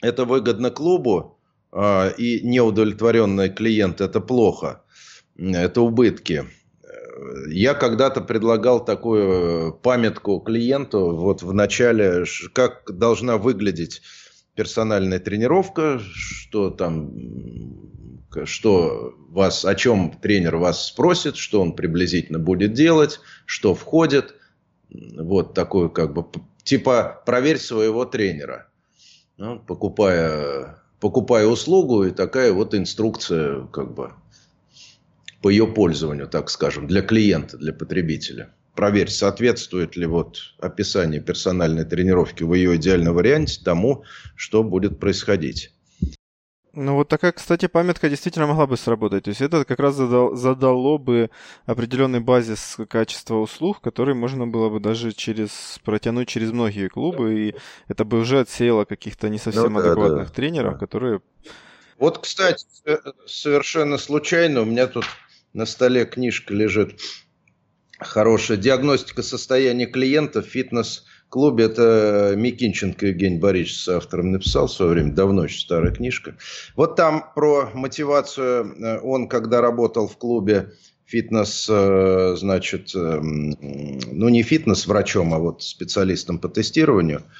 это 0.00 0.24
выгодно 0.24 0.70
клубу, 0.70 1.38
а, 1.70 2.08
и 2.08 2.40
неудовлетворенный 2.46 3.48
клиент– 3.48 4.00
это 4.02 4.20
плохо, 4.20 4.82
это 5.36 5.80
убытки– 5.80 6.44
я 7.48 7.74
когда-то 7.74 8.20
предлагал 8.20 8.84
такую 8.84 9.72
памятку 9.74 10.40
клиенту 10.40 11.16
вот 11.16 11.42
в 11.42 11.52
начале, 11.52 12.24
как 12.52 12.84
должна 12.96 13.38
выглядеть 13.38 14.02
персональная 14.54 15.18
тренировка, 15.18 15.98
что 15.98 16.70
там, 16.70 17.12
что 18.44 19.14
вас, 19.28 19.64
о 19.64 19.74
чем 19.74 20.12
тренер 20.20 20.56
вас 20.56 20.86
спросит, 20.86 21.36
что 21.36 21.60
он 21.60 21.74
приблизительно 21.74 22.38
будет 22.38 22.72
делать, 22.72 23.20
что 23.46 23.74
входит. 23.74 24.34
Вот 24.90 25.54
такое 25.54 25.88
как 25.88 26.12
бы, 26.12 26.26
типа 26.64 27.22
проверь 27.24 27.58
своего 27.58 28.04
тренера, 28.04 28.68
ну, 29.38 29.58
покупая, 29.58 30.82
покупая 31.00 31.46
услугу 31.46 32.04
и 32.04 32.10
такая 32.10 32.52
вот 32.52 32.74
инструкция 32.74 33.66
как 33.68 33.94
бы 33.94 34.12
по 35.42 35.50
ее 35.50 35.66
пользованию, 35.66 36.28
так 36.28 36.48
скажем, 36.48 36.86
для 36.86 37.02
клиента, 37.02 37.58
для 37.58 37.72
потребителя. 37.72 38.54
Проверь, 38.74 39.10
соответствует 39.10 39.96
ли 39.96 40.06
вот 40.06 40.38
описание 40.58 41.20
персональной 41.20 41.84
тренировки 41.84 42.42
в 42.42 42.54
ее 42.54 42.76
идеальном 42.76 43.14
варианте 43.14 43.60
тому, 43.62 44.04
что 44.34 44.62
будет 44.62 44.98
происходить. 44.98 45.72
Ну 46.74 46.94
вот 46.94 47.08
такая, 47.08 47.32
кстати, 47.32 47.68
памятка 47.68 48.08
действительно 48.08 48.46
могла 48.46 48.66
бы 48.66 48.78
сработать. 48.78 49.24
То 49.24 49.28
есть 49.28 49.42
это 49.42 49.66
как 49.66 49.78
раз 49.78 49.94
задал, 49.94 50.34
задало 50.34 50.96
бы 50.96 51.30
определенный 51.66 52.20
базис 52.20 52.78
качества 52.88 53.36
услуг, 53.36 53.82
который 53.82 54.14
можно 54.14 54.46
было 54.46 54.70
бы 54.70 54.80
даже 54.80 55.12
через 55.12 55.78
протянуть 55.84 56.28
через 56.28 56.50
многие 56.50 56.88
клубы, 56.88 57.48
и 57.48 57.54
это 57.88 58.06
бы 58.06 58.20
уже 58.20 58.40
отсеяло 58.40 58.86
каких-то 58.86 59.28
не 59.28 59.38
совсем 59.38 59.74
ну, 59.74 59.82
да, 59.82 59.86
адекватных 59.88 60.28
да, 60.28 60.34
тренеров, 60.34 60.72
да. 60.74 60.78
которые... 60.78 61.20
Вот, 61.98 62.18
кстати, 62.18 62.64
совершенно 63.26 63.98
случайно 63.98 64.62
у 64.62 64.64
меня 64.64 64.86
тут 64.86 65.04
на 65.52 65.66
столе 65.66 66.04
книжка 66.04 66.54
лежит 66.54 66.98
хорошая. 67.98 68.58
Диагностика 68.58 69.22
состояния 69.22 69.86
клиента 69.86 70.42
в 70.42 70.46
фитнес-клубе. 70.46 71.64
Это 71.64 72.34
Микинченко 72.36 73.06
Евгений 73.06 73.38
Борисович 73.38 73.82
с 73.82 73.88
автором 73.88 74.32
написал 74.32 74.66
в 74.66 74.72
свое 74.72 74.92
время. 74.92 75.12
Давно 75.12 75.44
еще 75.44 75.60
старая 75.60 75.92
книжка. 75.92 76.36
Вот 76.76 76.96
там 76.96 77.24
про 77.34 77.70
мотивацию. 77.74 78.74
Э, 78.78 79.00
он, 79.00 79.28
когда 79.28 79.60
работал 79.60 80.08
в 80.08 80.16
клубе 80.16 80.72
фитнес, 81.04 81.66
э, 81.70 82.34
значит, 82.38 82.94
эм, 82.94 83.50
ну 83.60 84.28
не 84.28 84.42
фитнес-врачом, 84.42 85.34
а 85.34 85.38
вот 85.38 85.62
специалистом 85.62 86.38
по 86.38 86.48
тестированию– 86.48 87.22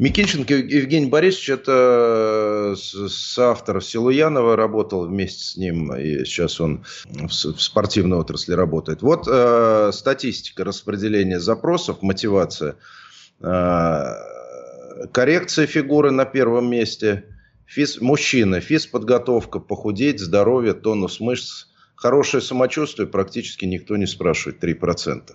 Микинченко 0.00 0.54
Евгений 0.54 1.10
Борисович, 1.10 1.50
это 1.50 2.74
соавтор 2.74 3.84
Силуянова, 3.84 4.56
работал 4.56 5.06
вместе 5.06 5.44
с 5.44 5.56
ним, 5.58 5.94
и 5.94 6.24
сейчас 6.24 6.58
он 6.58 6.86
в 7.04 7.30
спортивной 7.30 8.16
отрасли 8.16 8.54
работает. 8.54 9.02
Вот 9.02 9.28
э, 9.30 9.90
статистика 9.92 10.64
распределения 10.64 11.38
запросов, 11.38 12.00
мотивация. 12.00 12.76
Э, 13.40 14.04
коррекция 15.12 15.66
фигуры 15.66 16.12
на 16.12 16.24
первом 16.24 16.70
месте. 16.70 17.24
Физ, 17.66 18.00
мужчина, 18.00 18.60
физподготовка, 18.60 19.58
похудеть, 19.58 20.18
здоровье, 20.18 20.72
тонус 20.72 21.20
мышц. 21.20 21.66
Хорошее 21.94 22.42
самочувствие 22.42 23.06
практически 23.06 23.66
никто 23.66 23.98
не 23.98 24.06
спрашивает, 24.06 24.64
3%. 24.64 25.32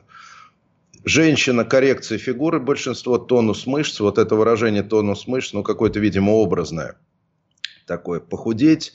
Женщина, 1.06 1.64
коррекция 1.64 2.18
фигуры, 2.18 2.60
большинство 2.60 3.20
тонус 3.20 3.68
мышц, 3.68 4.00
вот 4.00 4.18
это 4.18 4.36
выражение 4.36 4.82
тонус 4.82 5.28
мышц, 5.28 5.54
ну 5.54 5.62
какое-то, 5.62 6.00
видимо, 6.00 6.32
образное. 6.32 6.96
Такое, 7.86 8.20
похудеть, 8.20 8.94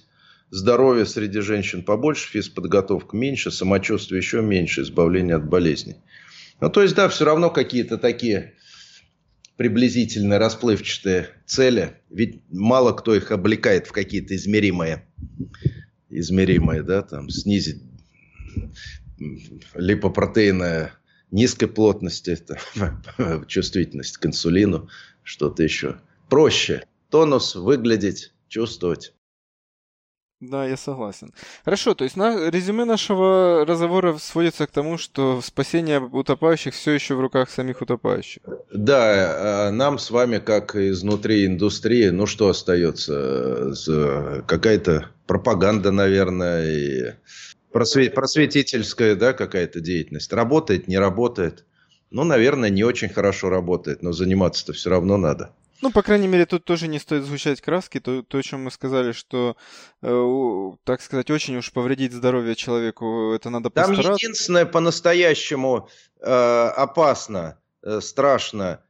здоровье 0.50 1.06
среди 1.06 1.38
женщин 1.38 1.84
побольше, 1.84 2.28
физподготовка 2.28 3.16
меньше, 3.16 3.52
самочувствие 3.52 4.18
еще 4.18 4.42
меньше, 4.42 4.82
избавление 4.82 5.36
от 5.36 5.48
болезней. 5.48 5.98
Ну, 6.60 6.68
то 6.68 6.82
есть, 6.82 6.96
да, 6.96 7.08
все 7.08 7.24
равно 7.24 7.48
какие-то 7.48 7.96
такие 7.96 8.54
приблизительно 9.56 10.40
расплывчатые 10.40 11.28
цели, 11.46 12.00
ведь 12.08 12.42
мало 12.50 12.92
кто 12.92 13.14
их 13.14 13.30
облекает 13.30 13.86
в 13.86 13.92
какие-то 13.92 14.34
измеримые, 14.34 15.06
измеримые, 16.08 16.82
да, 16.82 17.02
там, 17.02 17.30
снизить 17.30 17.82
липопротеиновое 19.74 20.94
низкой 21.30 21.66
плотности, 21.66 22.30
это, 22.30 23.44
чувствительность 23.46 24.18
к 24.18 24.26
инсулину, 24.26 24.88
что-то 25.22 25.62
еще. 25.62 26.00
Проще. 26.28 26.84
Тонус 27.10 27.56
выглядеть, 27.56 28.32
чувствовать. 28.48 29.12
Да, 30.40 30.64
я 30.64 30.78
согласен. 30.78 31.34
Хорошо, 31.66 31.94
то 31.94 32.04
есть 32.04 32.16
на, 32.16 32.48
резюме 32.48 32.86
нашего 32.86 33.66
разговора 33.66 34.16
сводится 34.16 34.66
к 34.66 34.70
тому, 34.70 34.96
что 34.96 35.42
спасение 35.42 36.00
утопающих 36.00 36.72
все 36.72 36.92
еще 36.92 37.14
в 37.14 37.20
руках 37.20 37.50
самих 37.50 37.82
утопающих. 37.82 38.40
Да, 38.72 39.66
а 39.66 39.70
нам 39.70 39.98
с 39.98 40.10
вами, 40.10 40.38
как 40.38 40.76
изнутри 40.76 41.44
индустрии, 41.44 42.08
ну 42.08 42.24
что 42.24 42.48
остается? 42.48 43.74
Какая-то 44.46 45.10
пропаганда, 45.26 45.90
наверное, 45.90 46.72
и 46.72 47.12
Просве- 47.72 48.10
просветительская, 48.10 49.14
да, 49.14 49.32
какая-то 49.32 49.80
деятельность. 49.80 50.32
Работает, 50.32 50.88
не 50.88 50.98
работает. 50.98 51.64
Ну, 52.10 52.24
наверное, 52.24 52.70
не 52.70 52.82
очень 52.82 53.08
хорошо 53.08 53.50
работает, 53.50 54.02
но 54.02 54.12
заниматься-то 54.12 54.72
все 54.72 54.90
равно 54.90 55.16
надо. 55.16 55.54
Ну, 55.82 55.90
по 55.90 56.02
крайней 56.02 56.26
мере, 56.26 56.44
тут 56.44 56.64
тоже 56.64 56.88
не 56.88 56.98
стоит 56.98 57.24
сгущать 57.24 57.60
краски. 57.60 58.00
То, 58.00 58.22
то 58.22 58.38
о 58.38 58.42
чем 58.42 58.64
мы 58.64 58.70
сказали, 58.70 59.12
что, 59.12 59.56
э, 60.02 60.70
так 60.84 61.00
сказать, 61.00 61.30
очень 61.30 61.56
уж 61.56 61.72
повредить 61.72 62.12
здоровье 62.12 62.54
человеку, 62.54 63.32
это 63.32 63.48
надо 63.48 63.70
Там 63.70 63.86
постараться. 63.86 64.02
Там 64.02 64.14
единственное 64.16 64.66
по-настоящему 64.66 65.88
э, 66.20 66.26
опасно, 66.26 67.58
э, 67.82 68.00
страшно, 68.02 68.82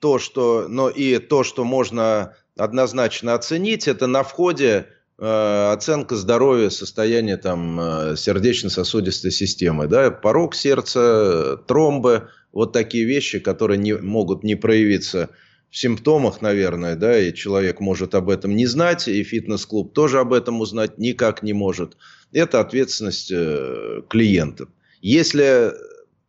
то, 0.00 0.18
что, 0.18 0.66
но 0.68 0.88
и 0.88 1.18
то, 1.18 1.44
что 1.44 1.62
можно 1.62 2.34
однозначно 2.56 3.34
оценить, 3.34 3.86
это 3.86 4.08
на 4.08 4.24
входе 4.24 4.88
оценка 5.22 6.16
здоровья, 6.16 6.68
состояния 6.68 7.36
там 7.36 7.78
э, 7.80 8.16
сердечно-сосудистой 8.16 9.30
системы, 9.30 9.86
да, 9.86 10.10
порог 10.10 10.56
сердца, 10.56 11.58
тромбы, 11.68 12.28
вот 12.50 12.72
такие 12.72 13.04
вещи, 13.04 13.38
которые 13.38 13.78
не, 13.78 13.94
могут 13.94 14.42
не 14.42 14.56
проявиться 14.56 15.30
в 15.70 15.76
симптомах, 15.76 16.42
наверное, 16.42 16.96
да, 16.96 17.16
и 17.18 17.32
человек 17.32 17.78
может 17.78 18.16
об 18.16 18.30
этом 18.30 18.56
не 18.56 18.66
знать, 18.66 19.06
и 19.06 19.22
фитнес-клуб 19.22 19.94
тоже 19.94 20.18
об 20.18 20.32
этом 20.32 20.60
узнать 20.60 20.98
никак 20.98 21.44
не 21.44 21.52
может. 21.52 21.96
Это 22.32 22.58
ответственность 22.58 23.30
э, 23.30 24.02
клиентов. 24.08 24.70
Если 25.02 25.70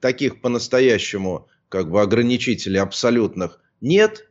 таких 0.01 0.39
по-настоящему 0.39 1.47
как 1.67 1.89
бы 1.89 1.99
ограничителей 1.99 2.79
абсолютных 2.79 3.59
нет, 3.81 4.29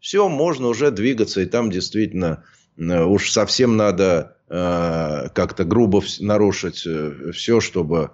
все, 0.00 0.28
можно 0.28 0.68
уже 0.68 0.90
двигаться, 0.90 1.40
и 1.40 1.46
там 1.46 1.70
действительно 1.70 2.44
э, 2.44 2.61
уж 2.76 3.30
совсем 3.30 3.76
надо 3.76 4.36
э, 4.48 5.28
как-то 5.34 5.64
грубо 5.64 6.02
нарушить 6.20 6.86
э, 6.86 7.32
все, 7.32 7.60
чтобы 7.60 8.12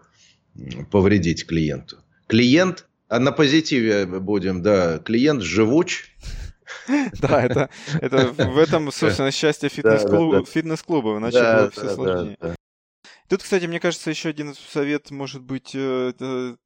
повредить 0.91 1.47
клиенту. 1.47 1.99
Клиент 2.27 2.89
а 3.09 3.19
на 3.19 3.33
позитиве 3.33 4.07
будем, 4.07 4.63
да. 4.63 4.99
Клиент 4.99 5.43
живуч. 5.43 6.11
Да, 7.21 7.43
это, 7.43 7.71
это 8.01 8.27
в 8.33 8.59
этом, 8.59 8.93
собственно, 8.93 9.31
счастье 9.31 9.71
фитнес-клуба, 9.71 10.45
фитнес-клуба, 10.45 11.17
иначе 11.17 11.39
было 11.39 11.71
все 11.71 11.95
сложнее. 11.95 12.37
Тут, 13.29 13.43
кстати, 13.43 13.65
мне 13.65 13.81
кажется, 13.81 14.11
еще 14.11 14.29
один 14.31 14.55
совет 14.55 15.11
может 15.11 15.43
быть 15.43 15.75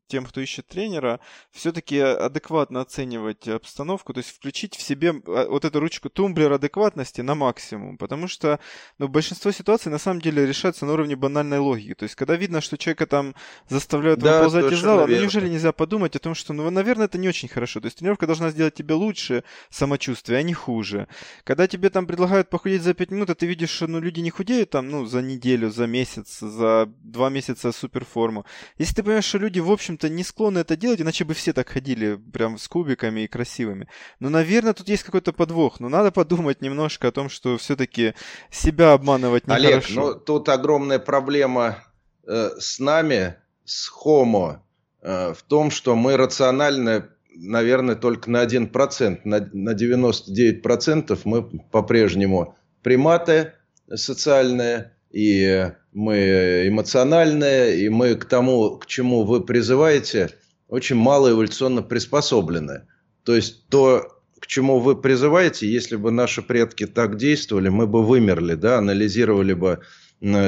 тем, 0.07 0.25
кто 0.25 0.41
ищет 0.41 0.67
тренера, 0.67 1.21
все-таки 1.51 1.99
адекватно 1.99 2.81
оценивать 2.81 3.49
обстановку, 3.49 4.13
то 4.13 4.19
есть 4.19 4.31
включить 4.31 4.77
в 4.77 4.83
себе 4.83 5.15
а, 5.27 5.49
вот 5.49 5.65
эту 5.65 5.81
ручку 5.81 6.11
тумблер 6.11 6.53
адекватности 6.53 7.21
на 7.21 7.35
максимум, 7.35 7.97
потому 7.97 8.29
что 8.29 8.61
ну, 8.99 9.09
большинство 9.09 9.51
ситуаций 9.51 9.91
на 9.91 9.99
самом 9.99 10.21
деле 10.21 10.47
решается 10.47 10.87
на 10.87 10.93
уровне 10.93 11.17
банальной 11.17 11.59
логики. 11.59 11.95
То 11.95 12.05
есть, 12.05 12.15
когда 12.15 12.37
видно, 12.37 12.61
что 12.61 12.77
человека 12.77 13.07
там 13.07 13.35
заставляют 13.69 14.21
да, 14.21 14.39
выползать 14.39 14.73
из 14.73 14.81
зала, 14.81 15.07
ну 15.07 15.21
неужели 15.21 15.49
нельзя 15.49 15.73
подумать 15.73 16.17
о 16.17 16.19
том, 16.19 16.35
что, 16.35 16.53
ну, 16.53 16.69
наверное, 16.71 17.07
это 17.07 17.19
не 17.19 17.29
очень 17.29 17.49
хорошо. 17.49 17.81
То 17.81 17.87
есть, 17.87 17.99
тренировка 17.99 18.27
должна 18.27 18.51
сделать 18.51 18.75
тебе 18.75 18.95
лучше 18.95 19.45
самочувствие, 19.71 20.39
а 20.39 20.43
не 20.43 20.55
хуже. 20.55 21.09
Когда 21.45 21.67
тебе 21.67 21.91
там 21.91 22.07
предлагают 22.07 22.51
похудеть 22.51 22.83
за 22.83 22.95
5 22.95 23.11
минут, 23.11 23.31
а 23.31 23.35
ты 23.35 23.47
видишь, 23.47 23.71
что 23.71 23.87
ну, 23.87 24.01
люди 24.01 24.21
не 24.21 24.31
худеют 24.31 24.71
там, 24.71 24.89
ну, 24.89 25.07
за 25.07 25.23
неделю, 25.23 25.71
за 25.71 25.87
месяц, 25.87 26.41
за 26.41 26.89
два 27.01 27.31
месяца 27.31 27.73
суперформу. 27.73 28.45
Если 28.79 28.95
ты 28.95 29.03
понимаешь, 29.03 29.25
что 29.25 29.39
люди, 29.39 29.61
в 29.61 29.71
общем 29.71 29.92
общем-то, 29.93 30.09
не 30.09 30.25
склонны 30.25 30.59
это 30.61 30.77
делать, 30.77 31.01
иначе 31.01 31.25
бы 31.25 31.35
все 31.35 31.53
так 31.53 31.69
ходили 31.69 32.17
прям 32.33 32.59
с 32.59 32.69
кубиками 32.69 33.21
и 33.23 33.27
красивыми. 33.29 33.89
Но, 34.21 34.31
наверное, 34.31 34.73
тут 34.73 34.89
есть 34.89 35.03
какой-то 35.03 35.33
подвох. 35.33 35.81
Но 35.81 35.89
надо 35.89 36.11
подумать 36.11 36.63
немножко 36.63 37.09
о 37.09 37.13
том, 37.13 37.29
что 37.29 37.59
все-таки 37.59 38.15
себя 38.51 38.93
обманывать 38.93 39.47
нехорошо. 39.47 39.67
Олег, 39.67 39.85
ну 39.91 40.15
тут 40.15 40.49
огромная 40.49 40.99
проблема 40.99 41.85
э, 42.27 42.51
с 42.59 42.79
нами, 42.79 43.37
с 43.65 43.91
Homo, 43.93 44.59
э, 45.03 45.35
в 45.35 45.43
том, 45.43 45.71
что 45.71 45.95
мы 45.95 46.17
рационально 46.17 47.09
наверное, 47.35 47.95
только 47.95 48.31
на 48.31 48.45
1%. 48.45 49.21
На, 49.25 49.49
на 49.53 49.75
99% 49.75 51.19
мы 51.25 51.43
по-прежнему 51.43 52.57
приматы 52.83 53.55
социальные, 53.95 54.93
и 55.11 55.73
мы 55.93 56.69
эмоциональные, 56.69 57.85
и 57.85 57.89
мы 57.89 58.15
к 58.15 58.25
тому, 58.25 58.79
к 58.79 58.87
чему 58.87 59.25
вы 59.25 59.43
призываете, 59.45 60.31
очень 60.69 60.97
мало 60.97 61.31
эволюционно 61.31 61.83
приспособлены. 61.83 62.87
То 63.25 63.35
есть 63.35 63.69
то, 63.69 64.09
к 64.41 64.47
чему 64.47 64.81
вы 64.81 65.01
призываете, 65.01 65.71
если 65.71 65.97
бы 65.97 66.11
наши 66.11 66.43
предки 66.43 66.87
так 66.87 67.17
действовали, 67.17 67.69
мы 67.69 67.87
бы 67.87 68.05
вымерли, 68.05 68.55
да, 68.55 68.79
анализировали 68.79 69.53
бы 69.53 69.81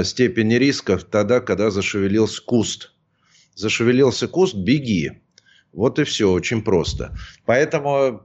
степень 0.04 0.56
рисков 0.56 1.04
тогда, 1.04 1.40
когда 1.40 1.70
зашевелился 1.70 2.42
куст. 2.42 2.92
Зашевелился 3.54 4.28
куст, 4.28 4.54
беги. 4.54 5.20
Вот 5.72 5.98
и 5.98 6.04
все, 6.04 6.30
очень 6.30 6.62
просто. 6.62 7.16
Поэтому 7.44 8.22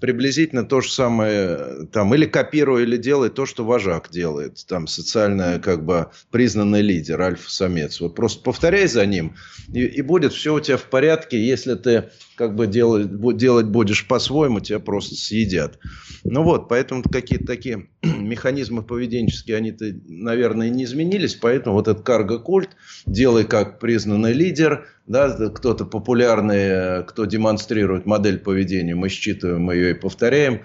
приблизительно 0.00 0.64
то 0.64 0.80
же 0.80 0.90
самое, 0.90 1.86
там, 1.92 2.14
или 2.14 2.26
копируй, 2.26 2.82
или 2.82 2.96
делай 2.96 3.30
то, 3.30 3.46
что 3.46 3.64
вожак 3.64 4.10
делает, 4.10 4.64
там, 4.66 4.86
социально, 4.86 5.58
как 5.58 5.84
бы, 5.84 6.08
признанный 6.30 6.82
лидер, 6.82 7.20
альфа-самец. 7.20 8.00
Вот 8.00 8.14
просто 8.14 8.42
повторяй 8.42 8.88
за 8.88 9.06
ним, 9.06 9.36
и, 9.72 9.84
и 9.84 10.02
будет 10.02 10.32
все 10.32 10.54
у 10.54 10.60
тебя 10.60 10.76
в 10.76 10.84
порядке, 10.84 11.40
если 11.40 11.74
ты, 11.74 12.10
как 12.34 12.56
бы, 12.56 12.66
делать, 12.66 13.08
делать 13.36 13.66
будешь 13.66 14.06
по-своему, 14.06 14.60
тебя 14.60 14.80
просто 14.80 15.14
съедят. 15.14 15.78
Ну 16.24 16.42
вот, 16.42 16.68
поэтому 16.68 17.02
какие-то 17.02 17.46
такие 17.46 17.88
механизмы 18.02 18.82
поведенческие, 18.82 19.56
они-то, 19.56 19.86
наверное, 20.06 20.70
не 20.70 20.84
изменились, 20.84 21.34
поэтому 21.34 21.76
вот 21.76 21.88
этот 21.88 22.04
карго-культ, 22.04 22.70
делай 23.06 23.44
как 23.44 23.78
признанный 23.78 24.32
лидер, 24.32 24.86
да, 25.06 25.50
кто-то 25.50 25.84
популярный, 25.84 27.04
кто 27.04 27.24
демонстрирует 27.24 28.06
модель 28.06 28.38
поведения, 28.38 28.94
мы 28.94 29.08
считываем 29.08 29.70
ее 29.70 29.90
и 29.90 29.94
повторяем. 29.94 30.62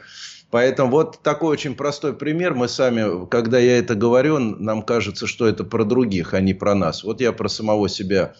Поэтому 0.50 0.92
вот 0.92 1.22
такой 1.24 1.50
очень 1.50 1.76
простой 1.76 2.16
пример. 2.16 2.54
Мы 2.54 2.68
сами, 2.70 3.28
когда 3.28 3.60
я 3.60 3.80
это 3.80 3.96
говорю, 3.96 4.40
нам 4.40 4.82
кажется, 4.82 5.28
что 5.28 5.46
это 5.46 5.64
про 5.66 5.84
других, 5.84 6.34
а 6.34 6.40
не 6.40 6.54
про 6.54 6.74
нас. 6.74 7.04
Вот 7.04 7.20
я 7.20 7.34
про 7.34 7.50
самого 7.50 7.90
себя 7.90 8.34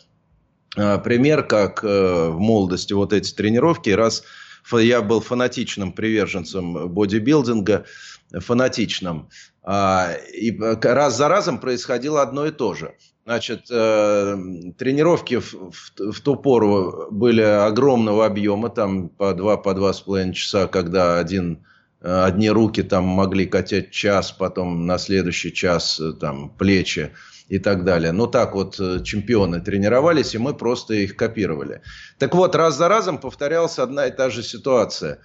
а, 0.78 1.00
пример, 1.00 1.44
как 1.44 1.84
э, 1.84 2.30
в 2.30 2.40
молодости 2.40 2.94
вот 2.94 3.12
эти 3.12 3.34
тренировки. 3.34 3.90
Раз 3.90 4.24
я 4.72 5.02
был 5.02 5.20
фанатичным 5.22 5.92
приверженцем 5.92 6.88
бодибилдинга, 6.90 7.86
фанатичным, 8.34 9.30
а, 9.64 10.14
и 10.34 10.58
раз 10.58 11.18
за 11.18 11.28
разом 11.28 11.60
происходило 11.60 12.22
одно 12.22 12.46
и 12.46 12.52
то 12.52 12.74
же. 12.74 12.96
Значит, 13.28 13.66
э, 13.70 14.38
тренировки 14.78 15.40
в, 15.40 15.54
в, 15.54 16.12
в 16.14 16.22
ту 16.22 16.38
пору 16.38 17.10
были 17.12 17.42
огромного 17.42 18.26
объема, 18.26 18.70
там 18.70 19.10
по 19.10 19.34
два, 19.34 19.58
по 19.58 19.74
два 19.74 19.92
с 19.92 20.00
половиной 20.00 20.34
часа, 20.34 20.68
когда 20.68 21.20
один, 21.20 21.66
э, 22.00 22.24
одни 22.24 22.50
руки 22.50 22.84
там 22.84 23.04
могли 23.04 23.46
катять 23.46 23.92
час, 23.92 24.32
потом 24.32 24.86
на 24.86 24.98
следующий 24.98 25.54
час 25.54 26.00
э, 26.00 26.14
там 26.14 26.52
плечи 26.52 27.12
и 27.50 27.60
так 27.60 27.84
далее. 27.84 28.14
Ну 28.14 28.28
так 28.28 28.56
вот 28.56 28.76
чемпионы 29.04 29.60
тренировались, 29.60 30.34
и 30.34 30.38
мы 30.38 30.54
просто 30.54 30.94
их 30.94 31.18
копировали. 31.18 31.82
Так 32.20 32.34
вот, 32.34 32.56
раз 32.56 32.78
за 32.78 32.88
разом 32.88 33.18
повторялась 33.18 33.78
одна 33.78 34.08
и 34.08 34.12
та 34.16 34.30
же 34.30 34.42
ситуация. 34.42 35.20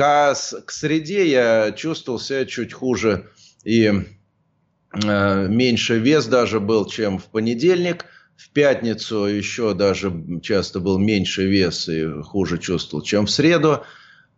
К, 0.00 0.34
среде 0.70 1.30
я 1.30 1.72
чувствовал 1.72 2.18
себя 2.18 2.46
чуть 2.46 2.72
хуже 2.72 3.28
и 3.64 3.92
Э, 4.92 5.46
меньше 5.48 5.98
вес 5.98 6.26
даже 6.26 6.60
был, 6.60 6.86
чем 6.86 7.18
в 7.18 7.24
понедельник. 7.26 8.06
В 8.36 8.50
пятницу 8.50 9.26
еще 9.26 9.74
даже 9.74 10.12
часто 10.42 10.80
был 10.80 10.98
меньше 10.98 11.46
вес 11.46 11.88
и 11.88 12.06
хуже 12.22 12.58
чувствовал, 12.58 13.04
чем 13.04 13.26
в 13.26 13.30
среду. 13.30 13.84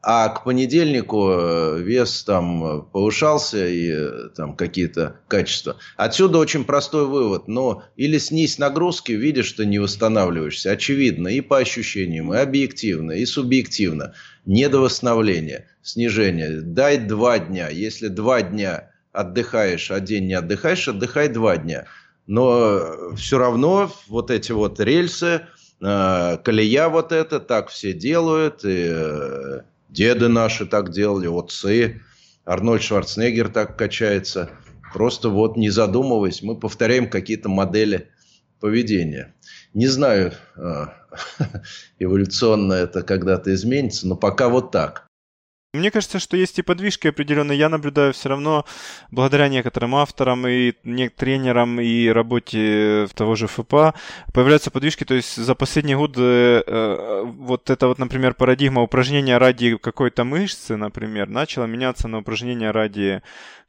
А 0.05 0.31
к 0.31 0.43
понедельнику 0.43 1.31
э, 1.31 1.81
вес 1.81 2.25
там 2.25 2.89
повышался 2.93 3.69
и 3.69 3.89
э, 3.89 4.29
там 4.35 4.57
какие-то 4.57 5.21
качества. 5.29 5.77
Отсюда 5.97 6.39
очень 6.39 6.65
простой 6.65 7.07
вывод. 7.07 7.47
Но 7.47 7.85
или 7.95 8.19
снизь 8.19 8.59
нагрузки, 8.59 9.13
видишь, 9.13 9.47
что 9.47 9.65
не 9.65 9.79
восстанавливаешься. 9.79 10.73
Очевидно 10.73 11.29
и 11.29 11.41
по 11.41 11.59
ощущениям, 11.59 12.35
и 12.35 12.39
объективно, 12.39 13.13
и 13.13 13.25
субъективно. 13.25 14.15
Не 14.45 14.69
до 14.69 14.81
восстановления, 14.81 15.69
снижения. 15.83 16.61
Дай 16.61 16.99
два 16.99 17.39
дня. 17.39 17.69
Если 17.69 18.09
два 18.09 18.43
дня 18.43 18.91
отдыхаешь, 19.13 19.93
а 19.93 20.01
день 20.01 20.27
не 20.27 20.35
отдыхаешь, 20.35 20.89
отдыхай 20.89 21.29
два 21.29 21.57
дня. 21.59 21.87
Но 22.27 23.15
все 23.17 23.39
равно 23.39 23.93
вот 24.09 24.33
эти 24.33 24.51
вот 24.51 24.81
рельсы, 24.81 25.43
э, 25.81 26.39
колея 26.43 26.89
вот 26.89 27.13
это, 27.13 27.39
так 27.39 27.69
все 27.69 27.93
делают, 27.93 28.65
и 28.65 28.89
э, 28.91 29.61
деды 29.93 30.29
наши 30.29 30.67
так 30.67 30.91
делали, 30.91 31.27
отцы, 31.27 32.01
Арнольд 32.45 32.83
Шварценеггер 32.83 33.51
так 33.51 33.77
качается. 33.77 34.51
Просто 34.93 35.29
вот 35.29 35.57
не 35.57 35.71
задумываясь, 35.71 36.43
мы 36.43 36.59
повторяем 36.59 37.09
какие-то 37.09 37.49
модели 37.49 38.11
поведения. 38.61 39.35
Не 39.75 39.87
знаю, 39.87 40.33
э, 40.57 40.87
эволюционно 41.99 42.75
это 42.75 43.03
когда-то 43.03 43.55
изменится, 43.55 44.07
но 44.07 44.17
пока 44.17 44.49
вот 44.49 44.71
так. 44.71 45.07
Мне 45.75 45.91
кажется, 45.91 46.19
что 46.19 46.37
есть 46.37 46.59
и 46.59 46.63
подвижки 46.63 47.09
определенные. 47.09 47.57
Я 47.57 47.71
наблюдаю 47.71 48.13
все 48.13 48.29
равно, 48.29 48.67
благодаря 49.11 49.49
некоторым 49.49 49.95
авторам 49.95 50.47
и 50.47 50.73
тренерам 51.09 51.81
и 51.81 52.09
работе 52.09 53.09
того 53.15 53.37
же 53.37 53.47
ФПА, 53.47 53.95
появляются 54.35 54.71
подвижки. 54.71 55.05
То 55.05 55.15
есть 55.15 55.35
за 55.35 55.55
последние 55.55 55.97
годы 55.97 56.21
э, 56.21 57.23
вот 57.25 57.71
это 57.71 57.89
вот, 57.89 57.99
например, 57.99 58.35
парадигма 58.35 58.83
упражнения 58.83 59.39
ради 59.39 59.79
какой-то 59.79 60.25
мышцы, 60.25 60.77
например, 60.77 61.31
начала 61.31 61.65
меняться 61.65 62.07
на 62.07 62.19
упражнения 62.19 62.71
ради 62.71 63.23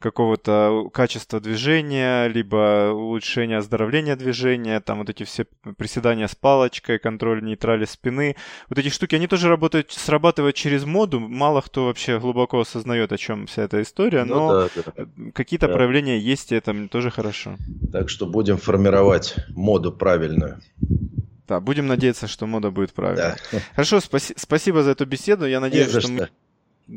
какого-то 0.04 0.90
качества 0.94 1.40
движения, 1.40 2.28
либо 2.28 2.92
улучшения 2.92 3.58
оздоровления 3.58 4.18
движения, 4.18 4.82
там 4.82 4.98
вот 5.00 5.10
эти 5.10 5.24
все 5.24 5.46
приседания 5.78 6.28
с 6.28 6.36
палочкой, 6.36 7.00
контроль 7.00 7.42
нейтрали 7.42 7.86
спины. 7.86 8.36
Вот 8.68 8.78
эти 8.78 8.90
штуки, 8.90 9.16
они 9.16 9.28
тоже 9.28 9.48
работают, 9.48 9.94
срабатывают 9.94 10.58
через 10.58 10.84
моду. 10.84 11.22
Мало 11.22 11.62
кто 11.62 11.93
вообще 11.94 12.20
глубоко 12.20 12.60
осознает, 12.60 13.14
о 13.14 13.18
чем 13.18 13.46
вся 13.46 13.64
эта 13.64 13.82
история, 13.82 14.24
ну, 14.26 14.36
но 14.36 14.70
да, 14.76 14.94
да. 14.98 15.06
какие-то 15.34 15.68
да. 15.68 15.74
проявления 15.74 16.18
есть, 16.18 16.52
и 16.52 16.56
это 16.56 16.88
тоже 16.88 17.12
хорошо. 17.12 17.56
Так 17.92 18.10
что 18.10 18.26
будем 18.26 18.58
формировать 18.58 19.36
моду 19.50 19.92
правильную. 19.92 20.60
Да, 21.48 21.60
будем 21.60 21.86
надеяться, 21.86 22.28
что 22.28 22.48
мода 22.48 22.72
будет 22.72 22.94
правильной. 22.94 23.36
Да. 23.52 23.60
Хорошо, 23.76 23.98
спаси- 23.98 24.34
спасибо 24.38 24.82
за 24.82 24.92
эту 24.92 25.06
беседу. 25.06 25.46
Я 25.46 25.60
надеюсь, 25.60 25.90
что, 25.90 26.02
что 26.02 26.12
мы 26.12 26.30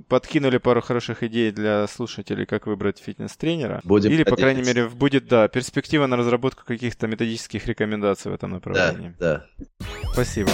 подкинули 0.08 0.56
пару 0.56 0.80
хороших 0.80 1.22
идей 1.22 1.52
для 1.52 1.86
слушателей, 1.88 2.46
как 2.46 2.66
выбрать 2.66 2.98
фитнес-тренера. 2.98 3.82
Будем 3.84 4.10
Или, 4.10 4.22
по 4.22 4.36
крайней 4.36 4.62
мере, 4.62 4.88
будет, 4.88 5.28
да, 5.28 5.48
перспектива 5.48 6.06
на 6.06 6.16
разработку 6.16 6.64
каких-то 6.64 7.06
методических 7.06 7.66
рекомендаций 7.66 8.30
в 8.30 8.34
этом 8.34 8.52
направлении. 8.52 9.14
Да, 9.18 9.44
да. 9.58 9.78
Спасибо. 10.12 10.50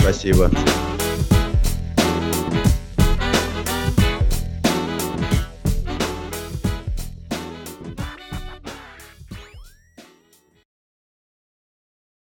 Спасибо. 0.00 0.50